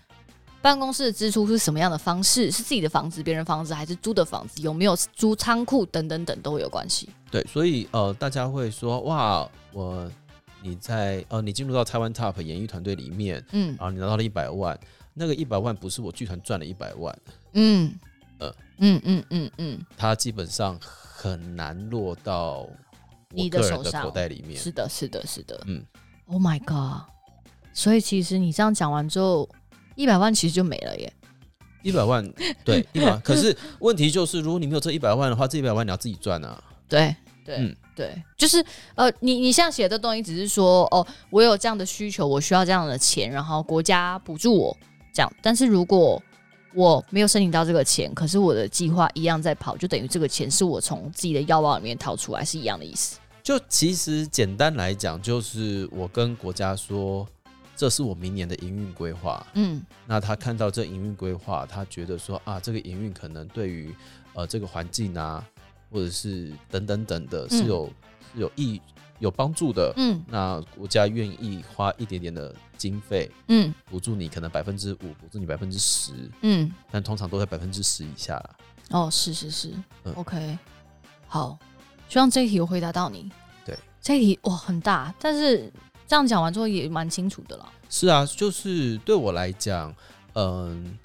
[0.62, 7.08] 办公室的支出是什么样的方式，是自己的房子、别人房子还是租的房子，有没有租仓库等等等都会有关系。
[7.30, 10.10] 对，所以呃，大家会说，哇，我
[10.62, 13.76] 你在呃，你进入到台湾 Top 演艺团队里面，嗯。
[13.78, 14.78] 然后你拿到了一百万，
[15.14, 17.18] 那个一百万不是我剧团赚了一百万，
[17.52, 17.92] 嗯。
[18.38, 18.54] 呃。
[18.80, 20.78] 嗯嗯嗯嗯，它基本上
[21.20, 22.64] 很难落到
[23.30, 24.56] 你的手上口袋里面。
[24.56, 25.60] 是的，是的，是的。
[25.66, 25.84] 嗯
[26.26, 27.08] ，Oh my god！
[27.74, 29.48] 所以其实你这样讲完之后，
[29.96, 31.12] 一百万其实就没了耶。
[31.82, 32.24] 一百万，
[32.64, 33.20] 对，一百万。
[33.20, 36.62] 可是问题就是，如果你没有这一百万的话，这一百万你要自己赚啊。
[36.88, 44.76] 对对、嗯对，就是呃，你你像写的东西，只是说哦，我有这样的需求，我需要这样的钱，然后国家补助我
[45.12, 45.32] 这样。
[45.42, 46.22] 但是如果
[46.74, 53.18] 我没有申请到这个钱，可是我的计划一样在跑，就等于这个钱是我从自己的腰包里面掏出来，是一样的意思。
[53.42, 57.26] 就其实简单来讲，就是我跟国家说，
[57.74, 59.44] 这是我明年的营运规划。
[59.54, 63.94] 嗯那他看到这营运规划，他觉得说啊，这个营运可能对于
[64.34, 65.42] 呃这个环境啊，
[65.90, 67.86] 或者是等等等的，嗯是有、
[68.34, 68.80] 是有益
[69.18, 69.92] 有帮助的。
[69.96, 78.56] 嗯那国家愿意花一点点的经费嗯补助你，可能百分之五，补助你百分之十，嗯，但通常都在百分之十以下啦。
[78.90, 80.58] 哦，是是是、嗯 o k
[81.26, 81.58] 好，
[82.08, 83.30] 希望这一题有回答到你。
[83.64, 85.70] 对，这一题哇很大，但是
[86.06, 87.68] 这样讲完之后也蛮清楚的了。
[87.90, 89.94] 是啊，就是对我来讲，
[90.34, 90.98] 嗯，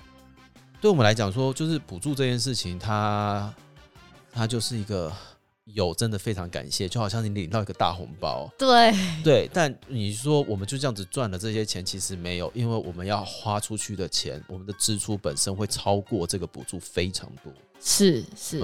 [0.79, 3.53] 对我们来讲说，就是补助这件事情，它
[4.31, 5.11] 它就是一个
[5.65, 9.49] 有真的非常感谢，就好像你领到一个大红包，对，对。
[9.53, 17.51] 但你说我们就这样子赚了这些钱，其实没有，因为我们要花出去的钱，我们的支出本身会超过这个补助非常多。
[17.79, 18.59] 是是，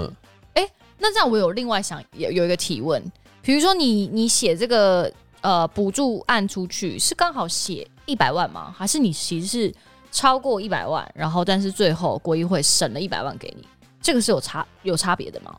[0.56, 3.02] 哎、嗯那这样我有另外想有有一个提问，
[3.42, 5.10] 比如说你你写这个
[5.40, 8.74] 呃补助案出去，是刚好写一百万吗？
[8.78, 9.74] 还是你其实是
[10.12, 13.66] 超过一百万，然后但是最后国议会省了一百万给你？
[14.02, 15.58] 这个是有差有差别的吗？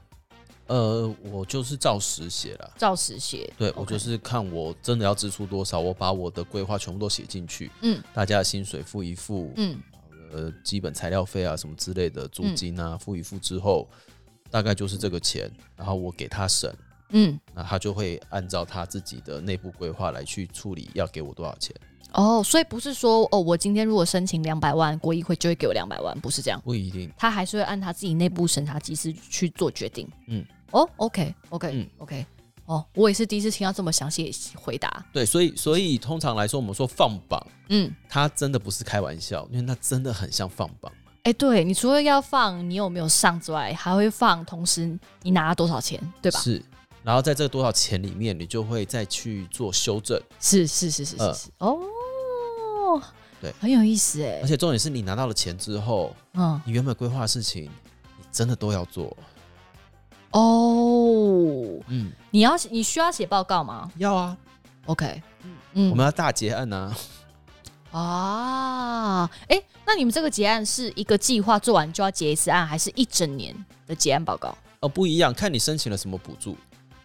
[0.71, 2.73] 呃，我就是照实写了。
[2.79, 8.01] 照实写，对我就是看我真的要支出多少，我把我的规划全部都写进去，嗯。
[8.15, 9.79] 大家的薪水付一付，嗯。
[10.33, 13.89] 呃，基本材料费啊什么之类的租金啊，付一付之后，
[14.49, 16.73] 大概就是这个钱，然后我给他审，
[17.09, 21.75] 嗯，那他就会按照他自己的内部规划来去处理要给我多少钱，
[22.13, 27.13] 哦，所以不是说哦，我今天如果申请两百万，国议会就会给我两百万，不是这样，不一定。
[27.17, 30.09] 他还是会按他自己内部审查机制去做决定。
[30.29, 31.89] 嗯，哦，OK OK 嗯。
[31.99, 32.27] OK，
[32.67, 35.05] 哦，我也是第一次听到这么详细的回答。
[35.13, 40.93] 对，所以所以通常来说，我们说放榜，嗯，它真的不是开玩笑，因为那真的很像放榜。
[41.25, 46.41] 哎、对你除了要放你有没有上之外，还会放同时你拿了多少钱，对吧？
[46.41, 46.63] 是，
[47.03, 53.03] 然后在这个多少钱里面，你就会再去做修正，是是是是是呃是，哦，
[53.41, 53.53] 对。
[53.61, 54.41] 很有意思哎。
[54.43, 59.15] 而，且重点是你拿到了钱之后，嗯，你原本规划的事情，你真的都要做。
[60.33, 63.91] 哦，嗯，你要你需要写报告吗？
[63.97, 64.37] 要啊
[64.87, 65.57] ，？OK，嗯。
[65.73, 65.91] 嗯。
[65.91, 66.97] 我们要大结案啊。
[67.93, 73.55] 啊，哎、那你们这个结案是一个计划做完就要结一次案，还是一整年
[73.87, 74.57] 的结案报告？
[74.81, 76.57] 哦，不一样，看你申请了什么补助。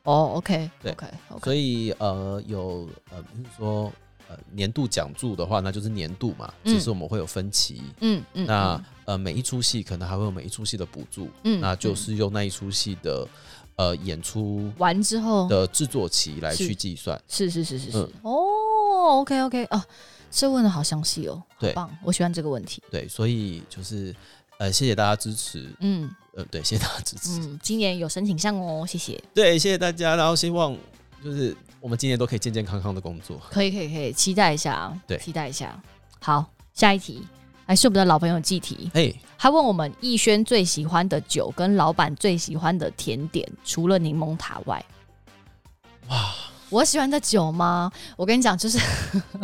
[0.03, 0.91] 哦，OK，对。
[0.91, 3.91] OK，OK，所以呃，有呃，比如说
[4.27, 6.73] 呃年度奖助的话，那就是年度嘛，嗯。
[6.73, 7.81] 只是我们会有分期。
[8.01, 8.85] 嗯嗯，那嗯。
[9.05, 13.27] 呃每一出戏可能还会有每一出戏的补助，嗯那就是用那一出戏的
[13.75, 17.21] 呃演出完之后的制作期来去计算。
[17.27, 18.09] 是是是是是、嗯。
[18.23, 19.85] 哦，OK OK 啊，
[20.31, 22.81] 这问的好详细哦，好对棒，我喜欢这个问题。
[22.89, 24.15] 对，所以就是
[24.57, 26.09] 呃谢谢大家支持，嗯。
[26.33, 29.23] 呃对，谢谢大家支持，嗯，今年有申请上哦，谢谢。
[29.33, 30.75] 对，谢谢大家，然后希望
[31.23, 31.55] 就是
[31.86, 33.39] 我们今年都可以健健康康的工作。
[33.52, 35.80] 可以可以可以，期待一下啊，对期待一下。
[36.19, 36.43] 好，
[36.74, 37.24] 下一题
[37.63, 44.84] 还是我们的老朋友季题，哎，他问我们逸轩最喜欢的酒跟老板最喜欢的甜点，除了柠檬塔外，
[46.08, 46.34] 哇，
[46.71, 47.91] 我喜欢的酒吗？
[48.17, 48.80] 我跟你讲，就是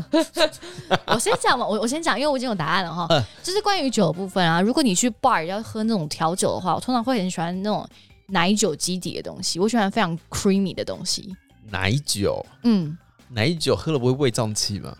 [1.05, 3.05] 我先讲嘛，我我先讲，因为我已经有答案了哈。
[3.11, 7.87] 嗯就是关于酒的部分啊，如果你去 bar 要喝那种调酒的话，我通常会很喜欢那种
[8.29, 11.35] 奶酒基底的东西，我喜欢非常 creamy 的东西。
[11.71, 12.97] 奶酒，嗯，
[13.29, 14.95] 奶酒喝了不会胃胀气吗？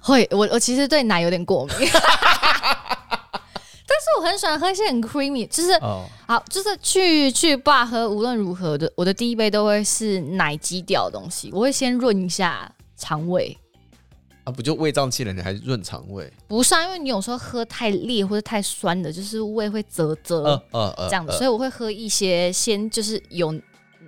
[0.00, 1.92] 会，我我其实对奶有点过敏， 但
[4.00, 13.56] 是我很喜欢喝一些很 creamy，就是哦，好，就是去去 bar 喝，无论如何的，我的第一杯都会是奶基调的东西，我会先润一下肠胃。
[14.44, 16.30] 啊，不就胃胀气了，你还润肠胃？
[16.46, 23.58] 不是、啊，因为你有时候喝太烈或者太酸的，就是胃会啧啧、呃呃呃，这样子，呃所以我会喝一些先就是有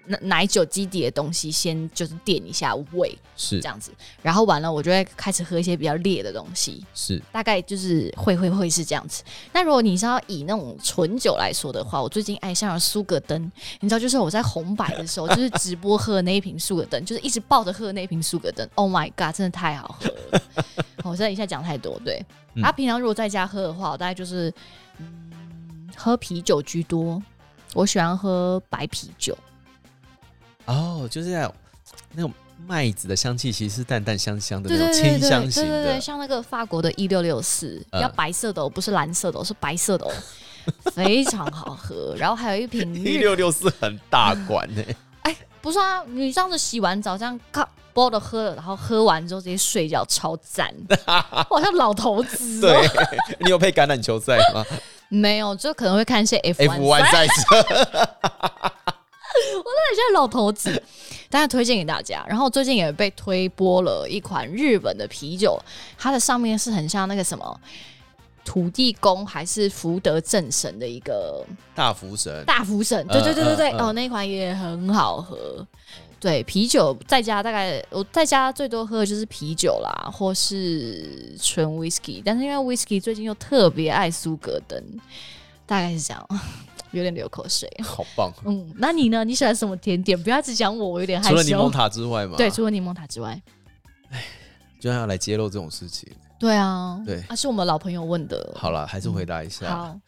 [0.07, 3.90] 奶奶酒基底的东西，先就是垫一下胃是这样子，
[4.23, 9.23] 然后完了我就会开始喝一些比较烈的东西，是大概就是会会会是这样子。
[9.53, 13.40] 那如果你是要以那种纯酒来说的话，我最近爱上了苏格登，
[13.81, 18.69] 你知道，就是我在红白的时候， 就是直播喝的那一瓶苏格登，就是一直抱着喝的那一瓶苏格登。
[18.75, 20.42] Oh my god，真的太好喝了！
[21.05, 22.25] 我现在一下讲太多，对。
[22.55, 24.53] 嗯他、平常如果在家喝的话，我大概就是
[24.99, 25.07] 嗯
[25.95, 27.23] 喝啤酒居多，
[27.75, 29.37] 我喜欢喝白啤酒。
[30.66, 31.55] 哦，就是那种
[32.12, 32.33] 那种
[32.66, 36.00] 麦子的香气，其实是淡淡香香的那种清香型对对对，的。
[36.00, 40.12] 像那个法国的一六六四，嗯要白色的哦，不是蓝色的哦，是白色的哦，
[40.92, 42.14] 非常好喝。
[42.16, 44.83] 然后还有一瓶 一日，六六四很大罐呢、
[45.22, 50.74] 哎，不是啊，你这样子洗完澡这样咔包的喝了，然后喝完之后直接睡觉，超赞。
[51.48, 54.64] 我好像老头子、哦，对，你有配橄榄球赛吗
[55.09, 58.72] 没有，就可能会看一些 F？F one 赛车，
[59.59, 60.83] 很像老头子，
[61.31, 62.25] 但是推荐给大家。
[62.29, 65.59] 然后最近也被推播了一款日本的啤酒，
[65.99, 67.61] 它的上面是很像那个什么
[68.45, 73.81] 土地公还是福德正神的一个大福神，大福神，对对对对对，嗯嗯嗯。
[73.88, 75.66] 哦，那一款也很好喝。
[76.19, 84.83] 对，啤酒在家大概我在家最多喝的就是啤酒啦，或是纯 whisky，但是因为 whisky 最近又特别爱苏格登，
[85.66, 86.29] 大概是这样，
[86.92, 87.70] 有点流口水。
[87.83, 88.33] 好棒！
[88.46, 89.25] 嗯，那你呢？
[89.25, 90.20] 你喜欢什么甜点？
[90.22, 91.70] 不要只讲我，我有点害羞除了柠檬。
[91.70, 93.40] 塔之外嘛，对，除了柠檬塔之外，
[94.11, 94.25] 哎
[94.79, 96.11] 就要来揭露这种事情。
[96.38, 98.53] 对啊，对啊，是我们老朋友问的。
[98.55, 99.68] 好了，还是回答一下。
[99.68, 99.99] 好，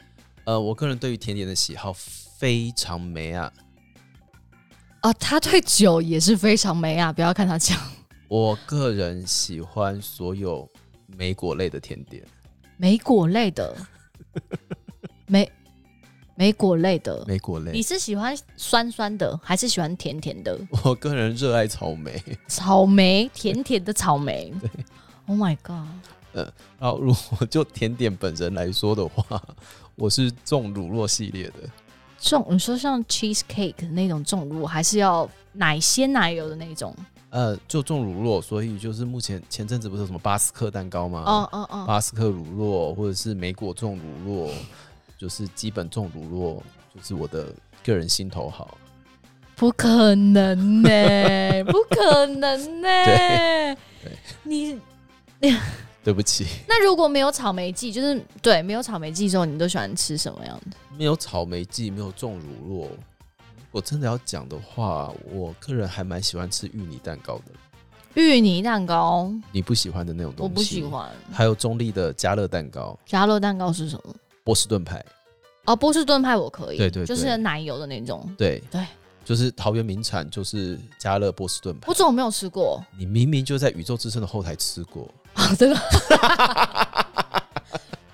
[0.45, 3.51] 呃，我个人对于甜点的喜好非常美啊，
[5.01, 7.79] 啊，他对酒也是非常美啊，不要看他讲
[8.29, 10.71] 我个人喜欢所有
[11.07, 12.23] 莓果类的甜点，
[12.77, 13.75] 莓果类的，
[15.27, 15.51] 莓
[16.39, 17.25] 莓果类的。
[17.27, 17.73] 莓果类。
[17.73, 20.57] 你是喜欢酸酸的，还是喜欢甜甜的？
[20.85, 24.55] 我个人热爱草莓，草莓，甜甜的草莓。
[24.61, 24.71] 对
[25.27, 26.47] Oh my god！
[26.79, 29.43] 然后如果就甜点本人来说的话，
[29.97, 31.55] 我是重乳酪系列的。
[32.21, 36.95] 重，你说像 cheese cake 那种重乳，还是要奶鲜奶油的那种？
[37.31, 41.25] 呃，就重乳酪，所以就是目前前阵子不是有什么巴斯克蛋糕吗？
[41.27, 44.53] 哦哦哦，巴斯克乳酪或者是莓果重乳酪，
[45.19, 46.63] 就是基本重乳酪，
[46.97, 47.53] 就是我的
[47.85, 48.79] 个人心头好。
[49.57, 50.89] 不可能呢、
[51.67, 53.77] 不可能呢、对
[54.45, 54.79] 你
[56.05, 60.77] 对不起，那如果没有草莓季，就是对没有草莓季之后，你都喜欢吃什么样的？
[60.97, 62.89] 没有草莓季，没有重乳酪。
[63.73, 67.45] 我真的要讲的话，我个人还蛮喜欢吃芋泥蛋糕的。
[68.15, 70.83] 芋泥蛋糕你不喜欢的那种东西，我不喜。
[70.83, 74.15] 欢，还有中立的加乐蛋糕、加乐蛋糕是什么？
[74.45, 75.05] 波士顿派，
[75.69, 78.29] 哦，波士顿派我可以，对对对就是奶油的那种。
[78.39, 78.85] 对对，
[79.25, 81.95] 就是桃园名产，就是加热波士顿派我。
[81.95, 82.83] 怎么没有吃过？
[82.97, 85.79] 你明明就在宇宙之声的后台吃过，啊， 真的。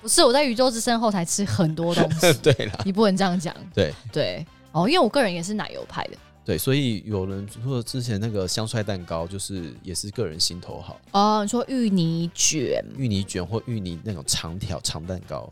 [0.03, 3.55] 不是我在宇宙之声后台吃很多东西， 对啦，你不能这样讲。
[3.73, 6.17] 对对，哦，因为我个人也是奶油派的。
[6.45, 15.51] 对，所以有人说之前那个香帅蛋糕，就是也是个人心头好，哦，你说芋泥卷芋泥卷或芋泥那种长条长蛋糕。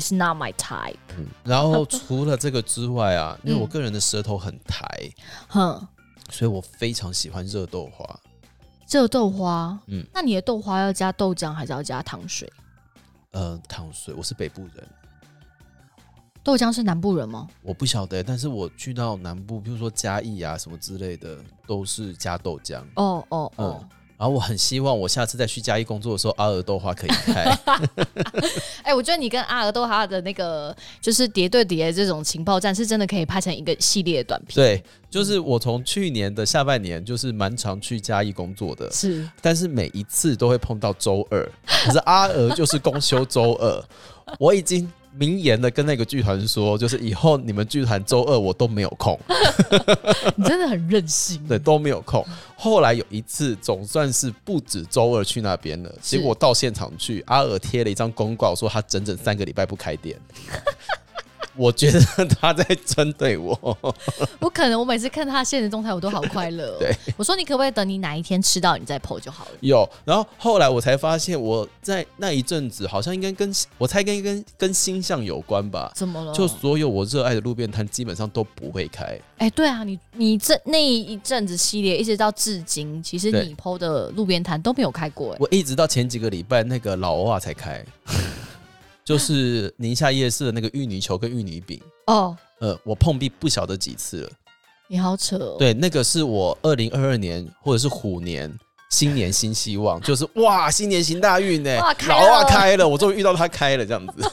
[0.00, 0.96] Is not my type。
[1.16, 4.86] 嗯，然后除了这个之外啊，因为嗯我个人的舌头很抬，
[5.48, 5.86] 哼，
[6.30, 8.20] 所以我非常喜欢热豆花。
[8.88, 12.50] 热豆花，嗯那你的豆花要加豆浆还是要加糖水？
[13.32, 14.88] 呃，糖水，我是北部人，
[16.42, 17.48] 豆浆是南部人吗？
[17.62, 21.36] 我不晓得，但是我去到南部，比如说嘉义啊什么之类的，
[21.66, 22.80] 都是加豆浆。
[22.94, 23.88] 哦哦哦，
[24.18, 27.44] 然后我很希望我下次再去嘉义工作的时候，阿尔豆花可以开。
[28.82, 34.54] 哎、我觉得你跟阿尔豆花的那个就是叠对叠的这种情报战，是真的可以拍成一个系列的短片。
[34.54, 43.84] 对，就是我从去年的下半年就是蛮常去嘉义工作的，是但是每一次都会碰到周二，可是阿娥就是公休周二，
[44.38, 49.18] 我已经明言的跟那个剧团说，就是以后你们剧团周二我都没有空，
[50.36, 51.42] 你真的很任性。
[51.48, 52.24] 对，都没有空。
[52.56, 60.18] 后来有一次总算是不止周二去那边了，结果到现场去，阿尔贴了一张公告说他整整三个礼拜不开店。
[61.56, 63.58] 我觉得他在针对我，
[64.40, 66.76] 我可能我每次看他现实动态，我都好快乐、哦。
[66.80, 69.50] 对，我说你可不可以等你哪一天吃到你再 PO 就好了。
[69.60, 75.90] 有，然后后来我才发现，我在那一阵子好像应该跟我猜跟跟跟星象有关吧。
[75.94, 76.32] 怎么了？
[76.32, 87.84] 就所有我热爱的路边摊基本上都不会开，哎、对啊，你你这那一阵子系列一直到至今，其实你 PO 的路边摊都没有开过、哎，我一直到前几个礼拜那个老欧啊才开，
[89.06, 94.30] 就是宁夏夜市的那个芋泥球跟芋泥饼，哦，呃，我碰壁不晓得几次了。
[94.88, 95.56] 你好扯哦。
[95.58, 98.52] 对，那个是我二零二二年或者是虎年。
[98.88, 101.76] 新年新希望，就是哇，新年行大运呢！
[101.80, 104.30] 哇开老啊开了，我终于遇到他开了，这样子，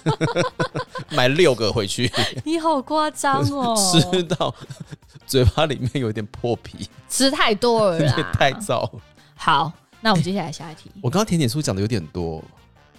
[1.09, 2.09] 买六个回去，
[2.45, 4.53] 你好夸张哦， 吃到
[5.25, 7.99] 嘴巴里面有点破皮，吃太多了
[8.33, 8.87] 太燥。
[9.33, 12.41] 好，那我们接下来下一题，我刚刚甜点书讲的有点多，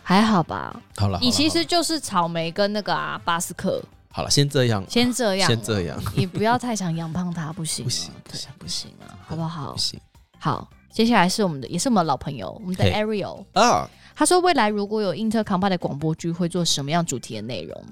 [0.04, 0.78] 还好吧？
[0.96, 8.90] 好了，你其实就是草莓跟那个啊巴斯克，好了，先这样，先这样，先这样，你不要太想养胖它，不行啊，不行对不行不行。
[9.00, 9.72] 啊，好不好？
[9.72, 9.78] 不？
[9.78, 9.98] 行。
[10.38, 13.88] 好，接下来是我们的，也是我们的老朋友，我们的 Ariel，啊。
[14.14, 17.84] 他说未来如果有 Intercombine 的广播剧，会做什么样主题的内容？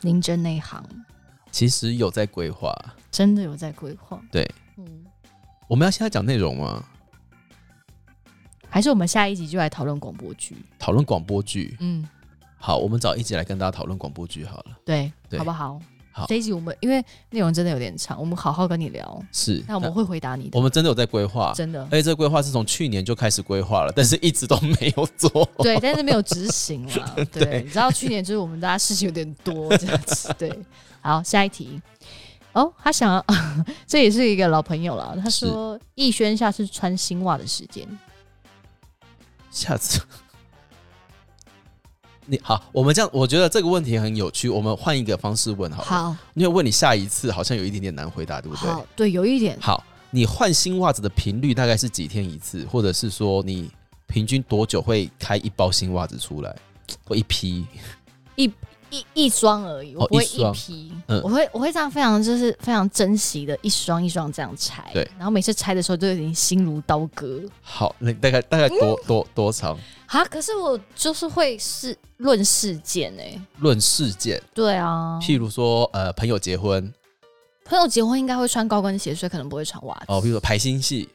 [0.00, 0.84] 您真内行，
[1.50, 2.76] 其实有在规划，
[3.10, 4.20] 真的有在规划。
[4.30, 5.06] 对，嗯，
[5.68, 6.84] 我们要现在讲内容吗？
[8.72, 10.56] 还是我们下一集就来讨论广播剧？
[10.78, 11.76] 讨论广播剧。
[11.78, 12.08] 嗯，
[12.56, 14.78] 好，我们找一集来跟大家讨论广播剧好了。
[14.82, 15.78] 对，对好不好？
[16.14, 19.22] 好这一集我们因为内容真的有点长，我们好好跟你聊。
[19.30, 25.46] 是，那我们会回答你的，我们真的有在规划，真的而且这个规划是从去年就开始规划了，但是一直都没有做。
[25.58, 27.14] 对，但是没有执行了。
[27.30, 30.34] 对，对你知道去年就是我们大家事情有点多这样子。
[30.38, 30.50] 对，
[31.02, 31.80] 好，下一题。
[32.52, 33.24] 哦，他想要，
[33.86, 35.16] 这也是一个老朋友了。
[35.22, 37.86] 他说，逸轩下次穿新袜的时间，
[39.52, 40.00] 下次。
[42.24, 44.48] 你好，我们这样，我觉得这个问题很有趣。
[44.48, 48.70] 我们换一个方式问好了，好因为问你下一次好像有一点点难回答，对不对？
[48.70, 53.70] 好，对，有一点，好，你换新袜子的频率大概是几天一次，或者是说你
[54.06, 56.56] 平均多久会开一包新袜子出来，
[57.04, 57.66] 或一批？
[58.36, 58.50] 一
[58.92, 61.20] 一一双而已，我不会一批，嗯。
[61.24, 67.40] 我会我会这样非常就是非常珍惜的一双一双这样拆，对，然后每次拆的时候都有点心如刀割。
[67.62, 69.76] 好，那大概大概多多多长？
[70.06, 76.92] 啊，可是我就是会是论事件哎、论事件，对啊，譬如说呃朋友结婚。
[77.64, 80.04] 朋友结婚应该会穿高跟鞋，所以可能不会穿袜子。
[80.08, 81.08] 哦，譬如说排新戏，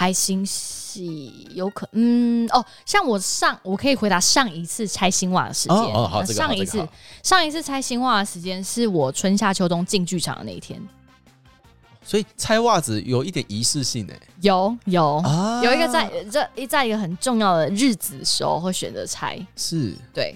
[0.00, 5.76] 排新戏有可嗯哦，像我上我可以回答上一次拆新袜的时间。
[5.76, 6.88] 哦哦好，这个上一次、这个
[7.22, 10.80] 上一次拆新袜的时间是我春夏秋冬进剧场的那一天。
[12.02, 15.60] 所以拆袜子有一点仪式性哎有有、啊。
[15.62, 19.94] 有一个在这一在一个很重要的日子的时候会选择拆，是。
[20.14, 20.34] 对，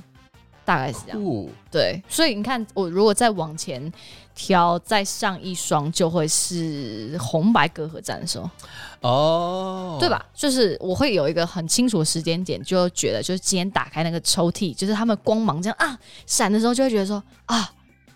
[0.63, 1.47] 大概是这样。
[1.71, 3.91] 对，所以你看，我如果再往前
[4.35, 8.51] 挑，再上一双就会是红白隔阂战的时候。
[9.01, 10.09] 哦，对？
[10.09, 10.25] 吧？
[10.35, 17.71] 就是我会有一个很清楚的时间点，就觉得就是今天打开那个抽屉，就是他们光芒这样啊闪的时候，就会觉得说啊，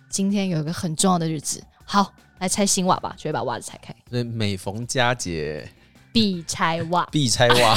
[0.08, 5.68] 今天有一个很重要的日子，好来拆新袜吧，就会把袜子拆开，所以每逢佳节
[6.10, 7.06] 必拆袜。
[7.12, 7.76] 必拆袜。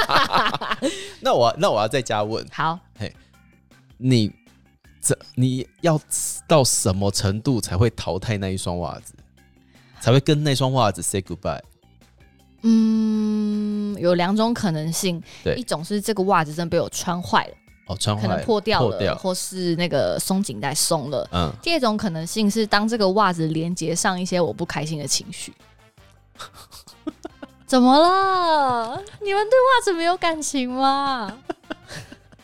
[1.20, 3.10] 那我那我要再加问好，嘿
[3.96, 4.30] 你，
[5.00, 6.00] 这你要
[6.46, 9.14] 到什么程度才会淘汰那一双袜子，
[10.00, 11.60] 才会跟那双袜子 say goodbye？
[12.62, 17.54] 嗯，有两种可能性，对一种是这个袜子真的被我穿坏了，
[17.86, 21.26] 哦，穿坏可能了破掉了，掉，或是那个松紧带松了。
[21.32, 25.54] 嗯，第二种可能性是，当这个袜子连接上一些我不开心的情绪。
[27.66, 29.02] 怎么了？
[29.22, 31.38] 你们对袜子没有感情吗？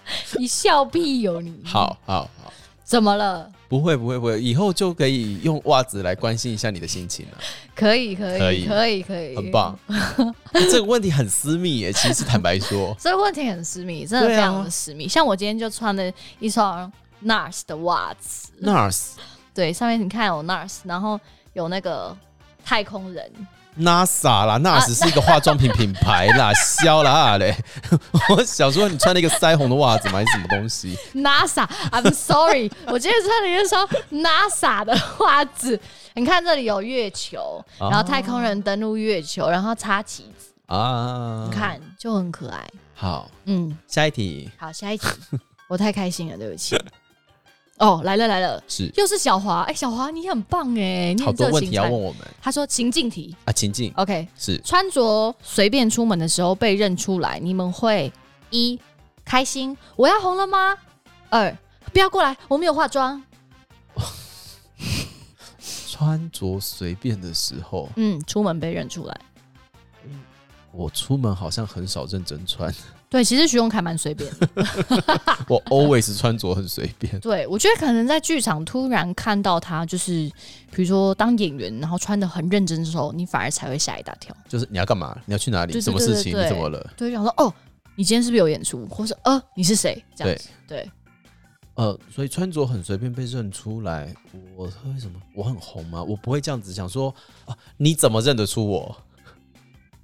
[0.38, 1.54] 你笑屁有、你！
[1.64, 2.52] 好好好，
[2.84, 3.50] 怎么了？
[3.68, 7.38] 不会不会不会，以后就可以用袜子来关心一下你的心情了，
[7.74, 9.50] 可以可以可以可以可以，很。
[9.50, 9.76] 棒。
[10.70, 15.08] 这个问题很私密耶，其实坦白说， 这个问题很私密，真的非常的私密。
[15.08, 16.90] 像我今天就穿了一双
[17.24, 19.14] NARS 的袜子，NARS
[19.52, 21.18] 对，上面你看有 NARS，然后
[21.54, 22.16] 有那个
[22.64, 23.28] 太空人，
[23.78, 26.50] NASA 啦，NASA 是一个化妆品品牌啦，
[26.80, 27.54] 消啦嘞。
[28.30, 30.14] 我想说，你穿了一个腮红的袜子吗？
[30.18, 35.78] 还是什么东西？NASA，I'm sorry， 我今天穿了一双 NASA 的袜子。
[36.14, 42.66] 你看这里有月球，啊然后太空人登陆月球，然后插旗子，啊，你看就很可爱。
[42.94, 45.06] 好，嗯，下一题好，下一题，
[45.68, 46.74] 我太开心了，对不起。
[47.78, 48.90] 哦，来了来了，是。
[48.96, 52.20] 又是小华，哎，小华你很棒哎，你好很多问题要问我们。
[52.40, 53.36] 他说情境题。
[53.44, 54.58] 啊，情境，OK，是。
[54.64, 58.10] 穿着随便出门的时候被认出来，你们会
[58.50, 58.80] 一
[59.24, 60.76] 开心，我要红了吗？
[61.28, 61.54] 二
[61.92, 63.22] 不要过来，我没有化妆。
[65.90, 69.20] 穿着随便的时候，嗯，出门被认出来。
[70.72, 72.70] 我出门好像很少认真穿，
[73.08, 74.48] 对，其实徐荣凯蛮随便的。
[75.48, 77.18] 我 always 穿着很随便。
[77.20, 80.30] 对，我觉得可能在剧场突然看到他，就是
[80.72, 84.36] 比如说当演员，然后穿的很认真的时候，你反而才会吓一大跳。
[84.48, 85.16] 就是你要干嘛？
[85.24, 85.80] 你要去哪里？
[85.80, 86.36] 什么事情？
[86.36, 86.84] 你怎么了？
[86.96, 87.52] 对，就想说哦，
[87.94, 90.04] 你今天是不是有演出，或是呃，你是谁？
[90.16, 90.48] 这样子。
[90.66, 90.90] 对，
[91.74, 94.12] 呃，所以穿着很随便被认出来，
[94.56, 95.20] 我为什么？
[95.32, 96.02] 我很红吗？
[96.02, 98.96] 我不会这样子想说啊，你怎么认得出我？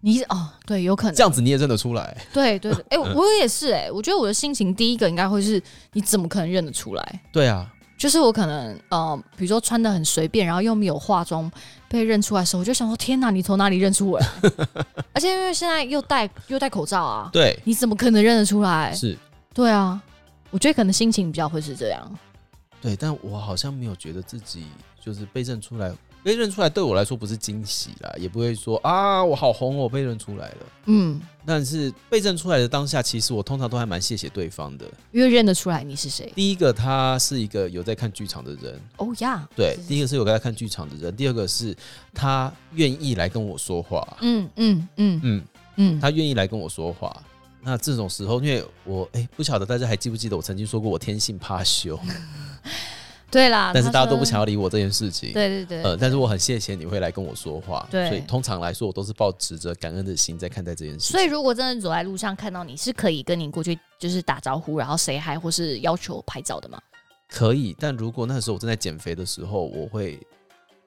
[0.05, 2.16] 你哦，对，有可能这样子你也认得出来？
[2.32, 7.20] 对对对，哎、 我也是哎、我觉得我的心情第一个应该会是，你怎么可能认得出来？
[7.32, 11.48] 对啊，就是我可能呃，比如说穿的很随便，然后又没有化妆
[11.88, 14.26] 被认出来的时候，我就想说，天哪，你从哪里认出我来？
[15.14, 18.92] 而且因为现在又戴又戴口罩啊，对，你怎么可能认得出来？
[18.92, 19.16] 是，
[19.55, 20.03] 对啊，
[20.50, 22.18] 我觉得可能心情比较会是这样。
[22.80, 24.64] 对，但我好像没有觉得自己
[25.00, 25.92] 就是被认出来。
[26.22, 30.56] 被认出来对我来说不是惊喜啦，也不会说啊我好红哦，我被认出来了。
[30.86, 34.86] 嗯，但是被认出来的当下，其实我通常都还蛮谢谢对方的。
[35.10, 36.32] 因为认得出来你是谁。
[36.34, 41.76] 第一个，他是一个有在看剧场的人，哦呀，对；是第一个是有在看剧场的人，第二个是
[42.14, 45.42] 他愿意来跟我说话，嗯嗯嗯嗯，
[45.76, 47.16] 嗯，他愿意来跟我说话。
[47.64, 51.96] 那这种时候，因为我哎、不晓得大家还记不记得我曾经说过我天性怕羞，
[53.33, 55.33] 对啦，但是大家都不想要理我这件事情。
[55.33, 61.12] 对对对，呃，但是我很谢谢你会来跟我说话，对所以通常来说，我都是抱持着感恩的心在看待这件事情。
[61.12, 66.78] 所以，如果真的走在路上看到你，是可以跟你过去就是打招呼，然后 say hi，或是要求拍照的吗？
[67.26, 70.20] 可以，但如果那时候我正在减肥的时候，我会，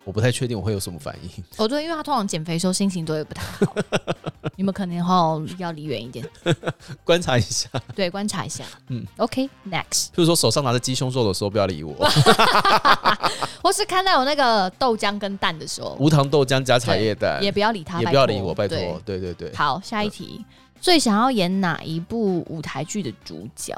[0.04, 1.44] 我不太确定我会有什么反应。
[1.58, 3.76] 哦，对，因为他通常减肥的时候心情都会不太好，
[4.56, 6.28] 你们可能要要离远一点，
[7.04, 8.64] 观察一下，对，观察一下。
[8.88, 11.94] 嗯嗯，OK，next，、譬如说手上拿着鸡胸肉的时候，不要理我。
[13.64, 19.20] 或是看到有那个豆浆跟蛋的时候，无糖豆浆加茶叶蛋，也不要理他，也不要理我，拜托对。
[19.20, 20.46] 对对对，好，下一题，
[20.80, 23.76] 最想要演哪一部舞台剧的主角？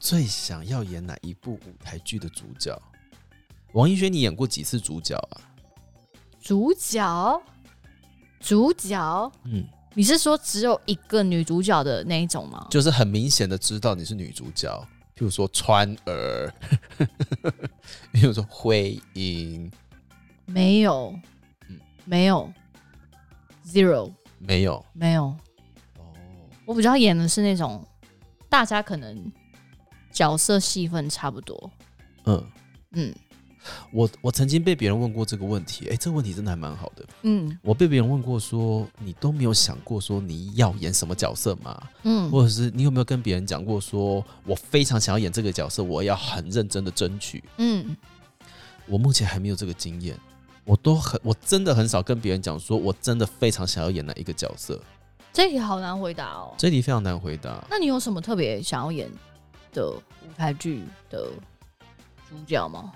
[0.00, 2.76] 最想要演哪一部舞台剧的主角？
[3.72, 5.38] 王一轩，你演过几次主角啊？
[6.42, 7.40] 主角，
[8.40, 12.66] 主角，嗯，你是说只有一个女主角的那一种吗？
[12.70, 14.68] 就是很明显的知道你是女主角，
[15.16, 16.52] 譬如说川儿，
[18.12, 19.70] 譬如说慧英，
[20.46, 21.14] 没有
[21.68, 22.52] 嗯，没有
[23.66, 24.84] ，zero，没有。
[24.94, 25.24] 没有。
[25.98, 26.14] 哦，
[26.64, 27.86] 我比较演的是那种
[28.48, 29.30] 大家可能
[30.10, 31.70] 角色戏份差不多，
[32.24, 32.46] 嗯，
[32.92, 33.14] 嗯
[33.90, 37.04] 我我曾经被别人问过这个问题，哎、这个问题真的还蛮好的。
[37.22, 41.82] 嗯我被别人问过说，你都没有想过说你要演什么角色吗？
[42.02, 47.42] 嗯，或者是你有没有跟别人讲过说，我非常想要演这个角色，我要很认真的争取？
[47.58, 47.96] 嗯
[48.86, 50.18] 我目前还没有这个经验，
[50.64, 54.80] 我都很，我真的很少跟别人讲说我真的非常想要演哪一个角色。
[55.32, 56.52] 这题好难回答哦。
[56.58, 57.64] 这题非常难回答。
[57.70, 59.08] 那你有什么特别想要演
[59.72, 61.30] 的舞台剧的
[62.28, 62.92] 主角吗？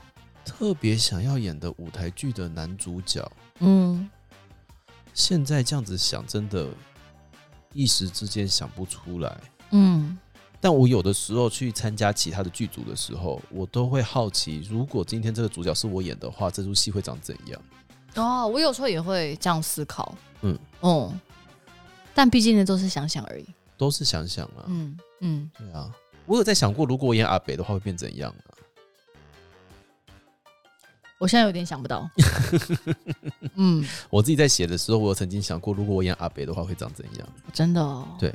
[0.47, 4.09] 特别想要演的舞台剧的男主角，嗯，
[5.12, 6.68] 现在这样子想，真的，
[7.72, 9.36] 一时之间想不出来。
[9.72, 10.16] 嗯。
[10.59, 17.61] 但我有的时候去参加其他的剧组的时候，我都会好奇，如果今天这个主角是我演的话，这出戏会长怎样？
[18.14, 20.59] 哦，我有时候也会这样思考，嗯。
[20.80, 21.20] 嗯，
[22.14, 25.92] 但毕竟呢都是想想而已，都是想想啊，嗯嗯，对啊。
[26.24, 28.51] 我有在想过，如果我演阿北的话，会变怎样啊？
[31.19, 32.09] 我现在有点想不到，
[33.55, 37.29] 嗯， 我自己在写的时候，我有曾经想过，如果我演阿北的话，会长怎样？
[37.55, 38.35] 真的哦，对，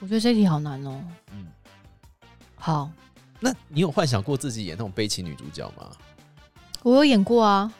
[0.00, 1.00] 我觉得这题好难哦。
[1.32, 1.46] 嗯，
[2.56, 2.90] 好，
[3.38, 5.88] 那你有幻想过自己演那种悲情女主角吗？
[6.82, 7.72] 我有演过啊，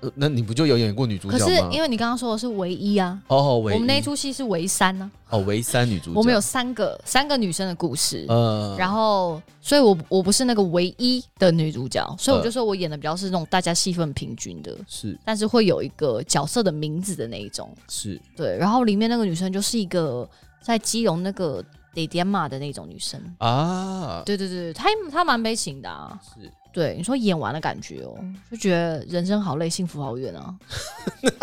[0.00, 1.68] 呃，那你不就有演过女主角可是吗？
[1.72, 8.24] 因为你刚刚说的是唯一啊，哦，唯我们那出戏是唯三呢、哦，唯三女主角，我们有三个三个女生的故事。
[8.28, 15.18] 呃，然后，所以我我不是那个唯一的女主角，所以我呃就说我演的比较是那种大家戏份平均的，是。
[15.24, 17.68] 但是会有一个角色的名字的那一种。
[17.88, 18.20] 是。
[18.36, 20.28] 对，然后里面那个女生就是一个
[20.62, 23.20] 在基隆那个得点马的那种女生。
[23.38, 26.16] 啊，对对对，她她蛮悲情的啊。
[26.22, 28.14] 是对，你说演完的感觉哦，
[28.50, 30.54] 就觉得人生好累，幸福好远啊。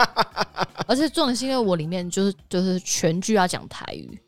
[0.87, 4.19] 而且重点是因为我里面就是就是全剧要讲台语，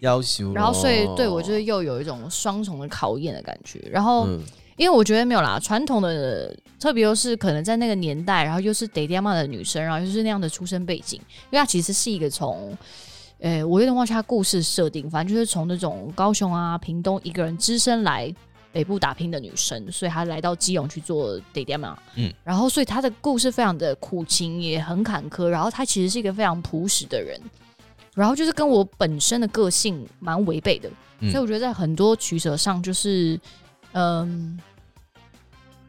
[0.00, 3.80] 要求，然后所以对我就是又有一种双重的考验的感觉。
[3.90, 4.40] 然后嗯
[4.76, 11.20] 因为我觉得没有啦，传统的特别又是可能在那个年代，然后又是得爹妈的女生，然后又是那样的出身背景，
[11.50, 12.76] 因为她其实是一个从。
[13.42, 18.30] 呃，我有点忘记她故事设定，反正就是从那种高雄啊、屏东一个人只身来
[18.72, 27.40] 北部打拼的女生，所以她来到基隆去做得爹嘛，嗯，然后所以她的故事非常的苦情，也很坎坷，然后她其实是一个非常朴实的人，
[28.14, 33.38] 然后就是跟我本身的个性蛮违背的，嗯所以我觉得在很多取舍上，就是
[33.92, 34.58] 嗯，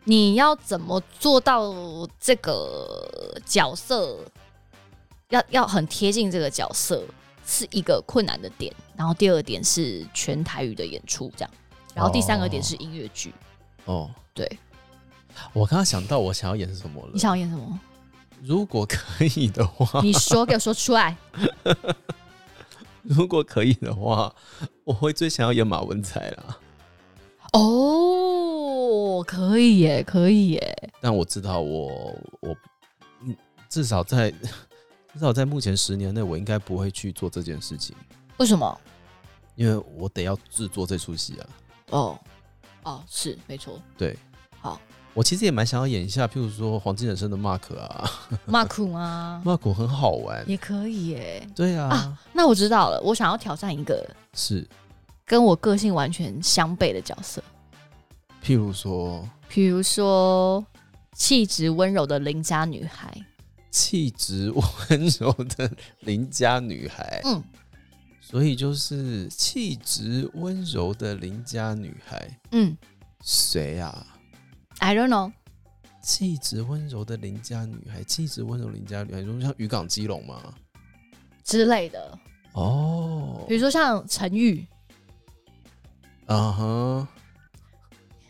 [0.04, 1.72] 你要怎么做到
[2.20, 4.18] 这个角色，
[5.30, 7.04] 要要很贴近这个角色，
[7.46, 8.74] 是一个困难的点。
[8.98, 11.52] 然后第二点是全台语的演出，这样。
[11.94, 13.34] 然后第三个点是音乐剧。
[13.86, 14.60] 哦，对
[15.54, 17.20] 我刚刚想到我想要演什么了你。
[17.20, 17.80] 想要演什么？
[18.42, 21.16] 如果可以的话，你说给我说出来。
[23.04, 24.34] 如果可以的话，
[24.84, 26.58] 我会最想要演马文才啦。
[27.54, 30.92] 哦，可以耶，可以耶。
[31.02, 32.56] 但我知道我我
[33.22, 33.36] 嗯，
[33.68, 34.32] 至少在
[35.14, 37.96] 至少在目前十年内，我应该不会去做这件事情，
[38.38, 38.80] 为什么？
[39.56, 41.50] 因为我得要制作这出戏啊。
[41.92, 42.20] 哦，
[42.84, 43.80] 哦，是没错。
[43.98, 44.18] 对，
[44.60, 44.80] 好，
[45.14, 48.10] 我其实也蛮想要演一下，譬如说《黄金人生》的 Mark 啊
[48.48, 50.44] ，Mark 啊，， Mark 很好玩。
[50.50, 51.48] 也可以耶。
[51.56, 54.68] 对啊，啊那我知道了，我想要挑战一个是，
[55.26, 57.44] 跟我个性完全相悖的角色，
[58.44, 59.28] 譬如说？
[59.52, 60.66] 譬如说
[61.14, 63.14] 气质温柔的邻家女孩。
[63.70, 65.72] 气质温柔的
[66.02, 67.42] 邻家女孩，嗯，
[68.32, 72.78] 所以就是气质温柔的邻家女孩，嗯
[73.22, 74.08] 谁啊
[74.80, 75.34] ？，I don't know，
[76.02, 80.42] 气质温柔的邻家女孩，气质温柔邻家女孩，你说像渔港基隆吗？
[81.44, 82.18] 之类的，
[82.54, 84.66] 哦比，如说像陈玉，
[86.28, 87.08] 啊哈，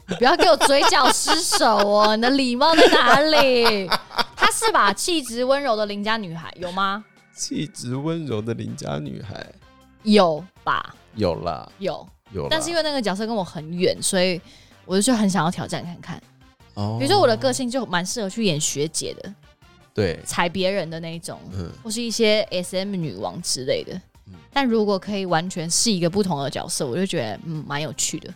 [0.07, 3.87] 你不要给我嘴角失手哦， 你的礼貌在哪里？
[4.35, 4.91] 她是吧？
[4.91, 7.05] 气质温柔的邻家女孩有吗？
[7.35, 9.53] 气质温柔的邻家女孩，
[10.03, 10.95] 有吧？
[11.15, 12.47] 有啦，有，有啦。
[12.49, 14.39] 但是因为那个角色跟我很远，所以
[14.85, 16.23] 我就很想要挑战看看。
[16.73, 19.33] 哦比如说我的个性就蛮适合去演学姐的，
[19.93, 23.93] 对，踩别人的那一种，嗯，或是一些 S M 女王之类的。
[24.27, 28.33] 嗯但如果可以完全是一个不同的角色，我就觉得嗯蛮有趣的。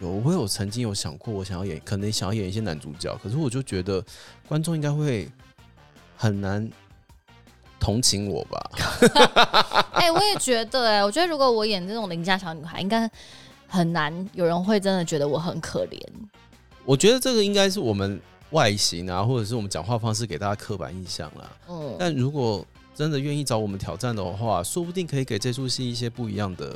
[0.00, 4.04] 有我有曾经有想过，我想要演，可能想要演一些男主角，可是我就觉得
[4.46, 5.28] 观众应该会
[6.16, 6.68] 很难
[7.78, 8.70] 同情我吧。
[9.92, 13.10] 哎、我也觉得哎、我觉得如果我演这种邻家小女孩，应该
[13.66, 16.00] 很难有人会真的觉得我很可怜。
[16.84, 18.20] 我觉得这个应该是我们
[18.50, 21.50] 外形啊，或者是我们讲话方式给大家刻板印象啦。
[21.68, 22.64] 嗯，但如果
[22.94, 26.70] 真的愿意找我们挑战的话，说不定可以给这出戏一些不一样的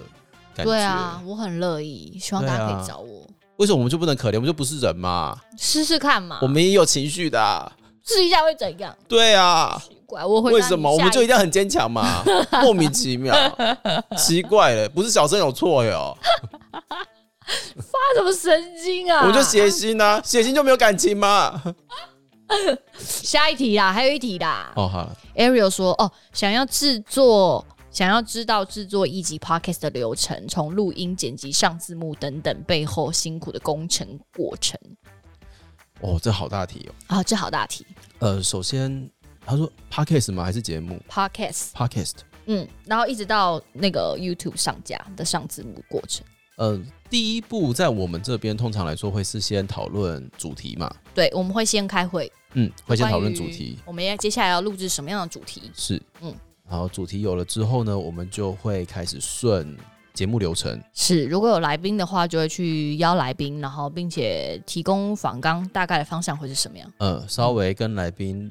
[0.55, 0.65] 感觉。
[0.65, 3.27] 对啊，，我很乐意，希望大家可以找我、
[3.57, 4.35] 为什么我们就不能可怜？
[4.35, 5.41] 我们就不是人嘛？
[5.57, 6.39] 试试看嘛。
[6.43, 7.73] 我们也有情绪的啊、
[8.05, 8.95] 试一下会怎样？
[9.09, 12.23] 对啊，奇怪，我会为什么我们就一定要很坚强嘛？
[12.63, 13.35] 莫名其妙，
[14.19, 16.15] 奇怪了，不是小生有错哟，
[16.69, 19.21] 发什么神经啊？
[19.23, 21.63] 我们就写信啊，写信就没有感情吗？
[22.99, 24.71] 下一题啦，还有一题啦。
[24.77, 34.07] 哦，好了，Ariel 说：“哦，想要制作，想要知道制作一集 podcast 的流程，从录音、剪辑、上字幕等等背后辛苦的工程
[34.37, 34.79] 过程
[36.03, 36.93] 哦，这好大题哦。
[37.07, 37.87] 啊，这好大题。
[38.19, 39.11] 呃，首先
[39.45, 40.45] 他说 podcast 吗？
[40.45, 42.13] 还是节目 podcast，podcast？
[42.47, 46.25] 嗯，然后一直到那个 YouTube 上架的上字幕过程。
[46.57, 55.71] 呃，第一步在我们这边通常来说会是先讨论主题嘛，对，我们会先开会，嗯，会先讨论主题，我们要接下来要录制什么样的主题？
[55.75, 56.35] 是，嗯嗯，
[56.69, 59.77] 然后主题有了之后呢，我们就会开始顺
[60.13, 66.93] 节目流程，是，如果有来宾的话，就会去邀来宾，然后并且提供访纲大概的方向会是什么样？
[66.99, 68.51] 呃，稍微跟来宾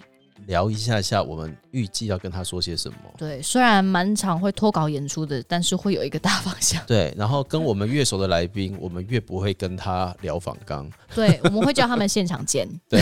[0.51, 2.97] 聊一下下我们预计要跟他说些什么。
[3.17, 6.85] 对，虽然蛮常会脱稿演出的，但是会有一个大方向。
[6.85, 10.91] 对，然后跟我们越熟的来宾，我们越不会跟他聊访纲。
[11.15, 12.67] 对，我们会叫他们现场见。
[12.89, 13.01] 对，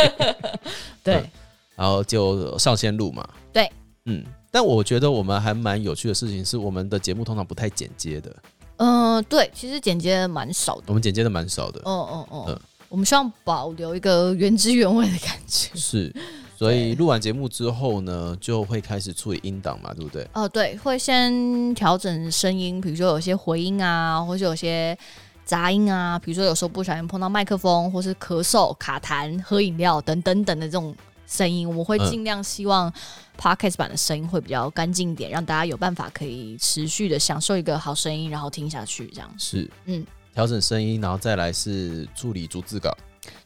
[1.04, 1.30] 对，
[1.76, 3.28] 然后就上线录嘛。
[3.52, 3.70] 对，
[4.06, 8.34] 嗯，但我觉得我们还蛮有趣的事情是，我们的节目通常不太剪接的，
[8.78, 10.84] 嗯、对，其实剪接蛮少的。
[10.86, 11.82] 我们剪接的蛮少的。
[11.84, 12.60] 嗯嗯嗯嗯，
[12.90, 15.70] 我们希望保留一个原汁原味的感觉。
[15.78, 16.12] 是，
[16.58, 20.28] 所以录完节目之后呢，就会开始处理音档嘛，对不对？
[20.34, 24.98] 哦，对，会先调整声音，比如说有些回音啊，或者有些
[25.44, 30.92] 杂音啊，比如说有时候不小心碰到麦克风，或是咳嗽、卡痰、喝饮料等等等的这种
[31.28, 32.92] 声音，我们会嗯尽量希望
[33.38, 39.32] podcast 版的声音会比较干净一点，让大家有办法可以持续的享受一个好声音，然后听下去这样。
[39.38, 40.04] 是，嗯，
[40.34, 42.90] 调整声音，然后再来是处理逐字稿。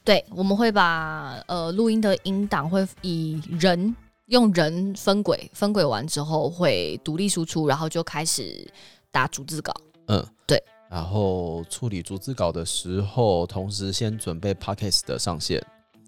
[0.05, 3.95] 对，我们会把呃录音的音档会以人
[4.27, 8.71] 用人分轨，分轨完之后会独立输出，然后就开始
[9.11, 9.75] 打逐字稿。
[10.07, 10.63] 嗯，对。
[10.91, 15.61] 然后处理逐字稿的时候，同时先准备 podcast 的上线。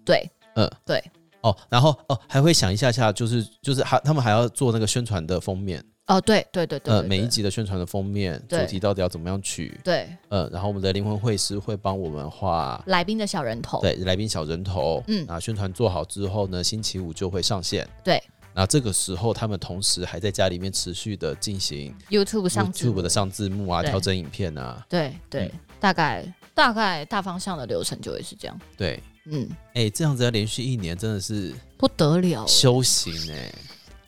[0.05, 1.03] 对，嗯，对。
[1.41, 9.79] 哦，然后哦，还会想一下下，就是就是还他们还要做那个宣传的封面，哦，对对对对呃，对每一集的宣传的封面主对题到底要怎么样取？
[9.83, 10.07] 对。
[10.29, 15.27] 呃，然后我们的灵魂会师会帮我们画来宾的小人头，对来宾小人头，嗯。
[15.27, 17.87] 啊宣传做好之后呢，星期五就会上线。
[18.03, 18.21] 对。
[18.53, 23.91] 那这个时候，他们同时还在家里面持续的进行 YouTube 上字 YouTube 幕的上字幕啊，对。
[23.91, 25.59] 调整影片啊，对对，嗯。
[25.79, 28.59] 大概大概大方向的流程就会是这样。
[28.75, 33.53] 对，嗯，哎、这样子要连续一年，真的是不得了，修行哎、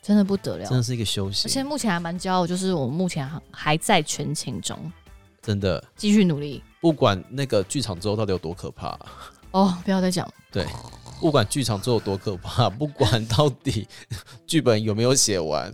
[0.09, 0.75] 真的不得了真。
[0.75, 4.75] 的是一个修而且行，目前还蛮骄傲，就是我们目前还还在全勤中，
[5.39, 6.63] 真的，继续努力。
[6.81, 8.97] 不管那个剧场之后到底有多可怕，
[9.51, 10.65] 哦，不要再讲对。
[11.19, 13.87] 不管剧场周有多可怕， 不管到底
[14.47, 15.71] 剧本有没有写完，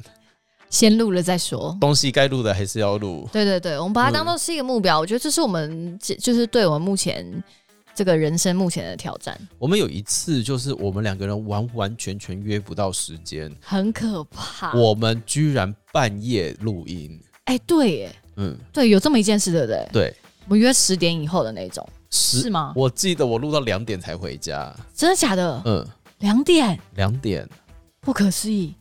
[0.70, 1.78] 先录了再说。
[1.80, 3.30] 东西该录的还是要录。
[3.32, 7.26] 对对对，我们把它当做是一个目标，我觉得这是我们这就是对我们目前
[7.96, 14.74] 这个人生目前的挑战，我们有一次就是我们两个人完完全全约不到时间，很可怕。
[14.74, 17.18] 我们居然半夜录音。
[17.46, 19.88] 哎，对耶，嗯，对，有这么一件事，对不对？
[19.94, 20.14] 对，
[20.46, 22.74] 我们约十点以后的那种，是吗？
[22.76, 24.76] 我记得我录到两点才回家。
[24.94, 25.62] 真的假的？
[25.66, 25.88] 嗯，
[26.20, 27.48] 两点，两点。
[28.02, 28.76] 不可思议！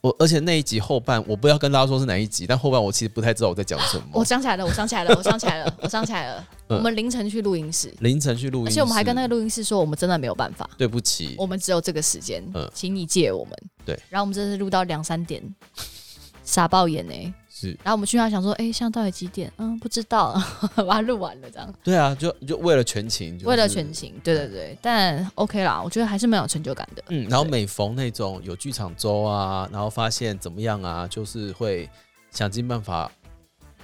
[0.00, 4.04] 我而且那一集后半，我不要跟大家说是哪一集，但后半我其实不太知道我在讲什么。
[4.12, 6.46] 我想起来了，我想起来了，我想起来了，我想起来了。
[6.68, 13.52] 嗯我们凌晨去录音室，凌晨去录音室，而且我们还跟那个录音室说，我们真的没有办法，对不起我，们只有这个时间，嗯请你借我们。
[13.84, 15.42] 对，然后我们真的是录到两三点，
[16.44, 19.52] 傻爆眼呢、是然后我们去那想说，哎、现在到底几点？
[19.58, 20.34] 嗯，不知道，
[20.76, 21.74] 把它录完了这样。
[21.84, 27.02] 对啊，就就为了全勤，就是为了全勤，对对对，但 OK 啦，我觉得还是蛮有成就感的。
[27.08, 31.88] 嗯，然后每逢那种有剧场周啊，然后发现怎么样啊，就是会
[32.30, 33.10] 想尽办法，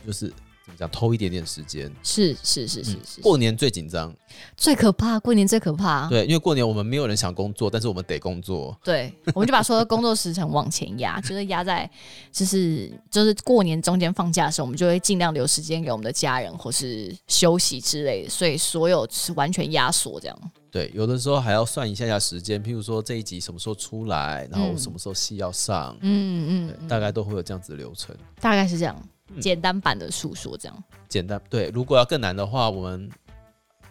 [0.06, 0.32] 就是
[0.66, 1.90] 怎么讲，偷一点点时间。
[2.02, 4.12] 是是是是嗯是，过年最紧张，
[4.56, 6.08] 最可怕，过年最可怕。
[6.08, 8.76] 对，因为过年我们没有人想工作，但是我们得工作。
[8.82, 11.88] 对，我们就把所有的工作时程往前压， 就是压在
[12.32, 20.36] 就是就是过年中间放假的时候，我们就会尽量留时间给我们的家人或是休息之类的，所以所有是完全压缩这样。
[20.72, 28.14] 对，有的时候还要算一下下时间，譬如说这一集什么时候出来，然后嗯什么时候戏要上，嗯嗯，大概都会有这样子的流程。
[28.40, 29.08] 大概是这样，嗯
[29.40, 33.10] 简单版的诉说这样，简单，对，如果要更难的话，我们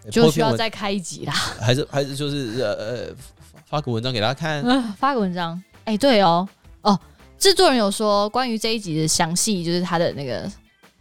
[0.04, 3.16] 呃就需要再开一集啦， 还是还是就是呃呃
[3.66, 4.94] 发个文章给大家看。
[4.94, 5.62] 发个文章。
[5.84, 6.48] 哎、对哦，
[6.82, 7.00] 哦，
[7.38, 10.52] 制作人有说关于这一集的详细，就是他的那个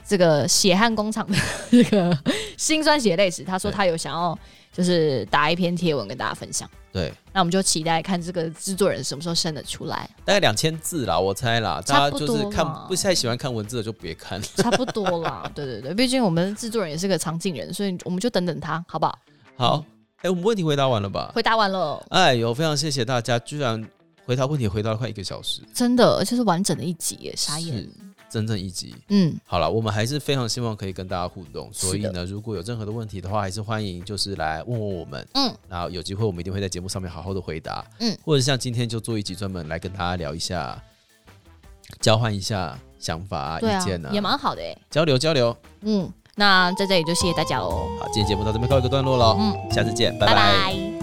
[0.07, 1.39] 这个血汗工厂的
[1.70, 2.18] 这个
[2.59, 4.39] 辛酸血泪史，他说他有想要
[4.74, 6.68] 就是打一篇贴文跟大家分享。
[6.92, 14.40] 对，那我们就期待看这个制作人什么时候生得出来，大概两千字啦，我猜啦，大家就是看不太喜欢看文字的就别看。
[14.56, 15.50] 差不多啦。
[15.54, 19.18] 对对对，毕竟我们制作人也是个常进人，所以我们就等等他，好不好？
[19.56, 19.84] 好，
[20.22, 21.32] 哎、我们问题回答完了吧？
[21.34, 23.84] 回答完了，哎呦，非常谢谢大家，居然
[24.24, 27.88] 回答问题回答了快一个小时，真的，而且是完整的一集耶，傻眼是。
[28.30, 28.94] 整整一集。
[29.08, 35.26] 嗯，好了，我们还是非常希望可以跟大家互动，所以呢，如果有任何的问题的话，还是欢迎就是来问问我们。
[35.34, 37.84] 嗯，然后有机会我们一定会在节目上面好好的回答。
[38.00, 40.82] 嗯，或者像今天就做一集专门来跟大家聊一下，
[42.00, 44.76] 交换一下想法啊、意见啊，也蛮好的哎。
[44.90, 45.56] 交流交流。
[45.82, 47.88] 嗯，那在这里就谢谢大家喽。
[48.00, 50.93] 好，今天节目到这边告一个段落喽，嗯，下次见，拜拜拜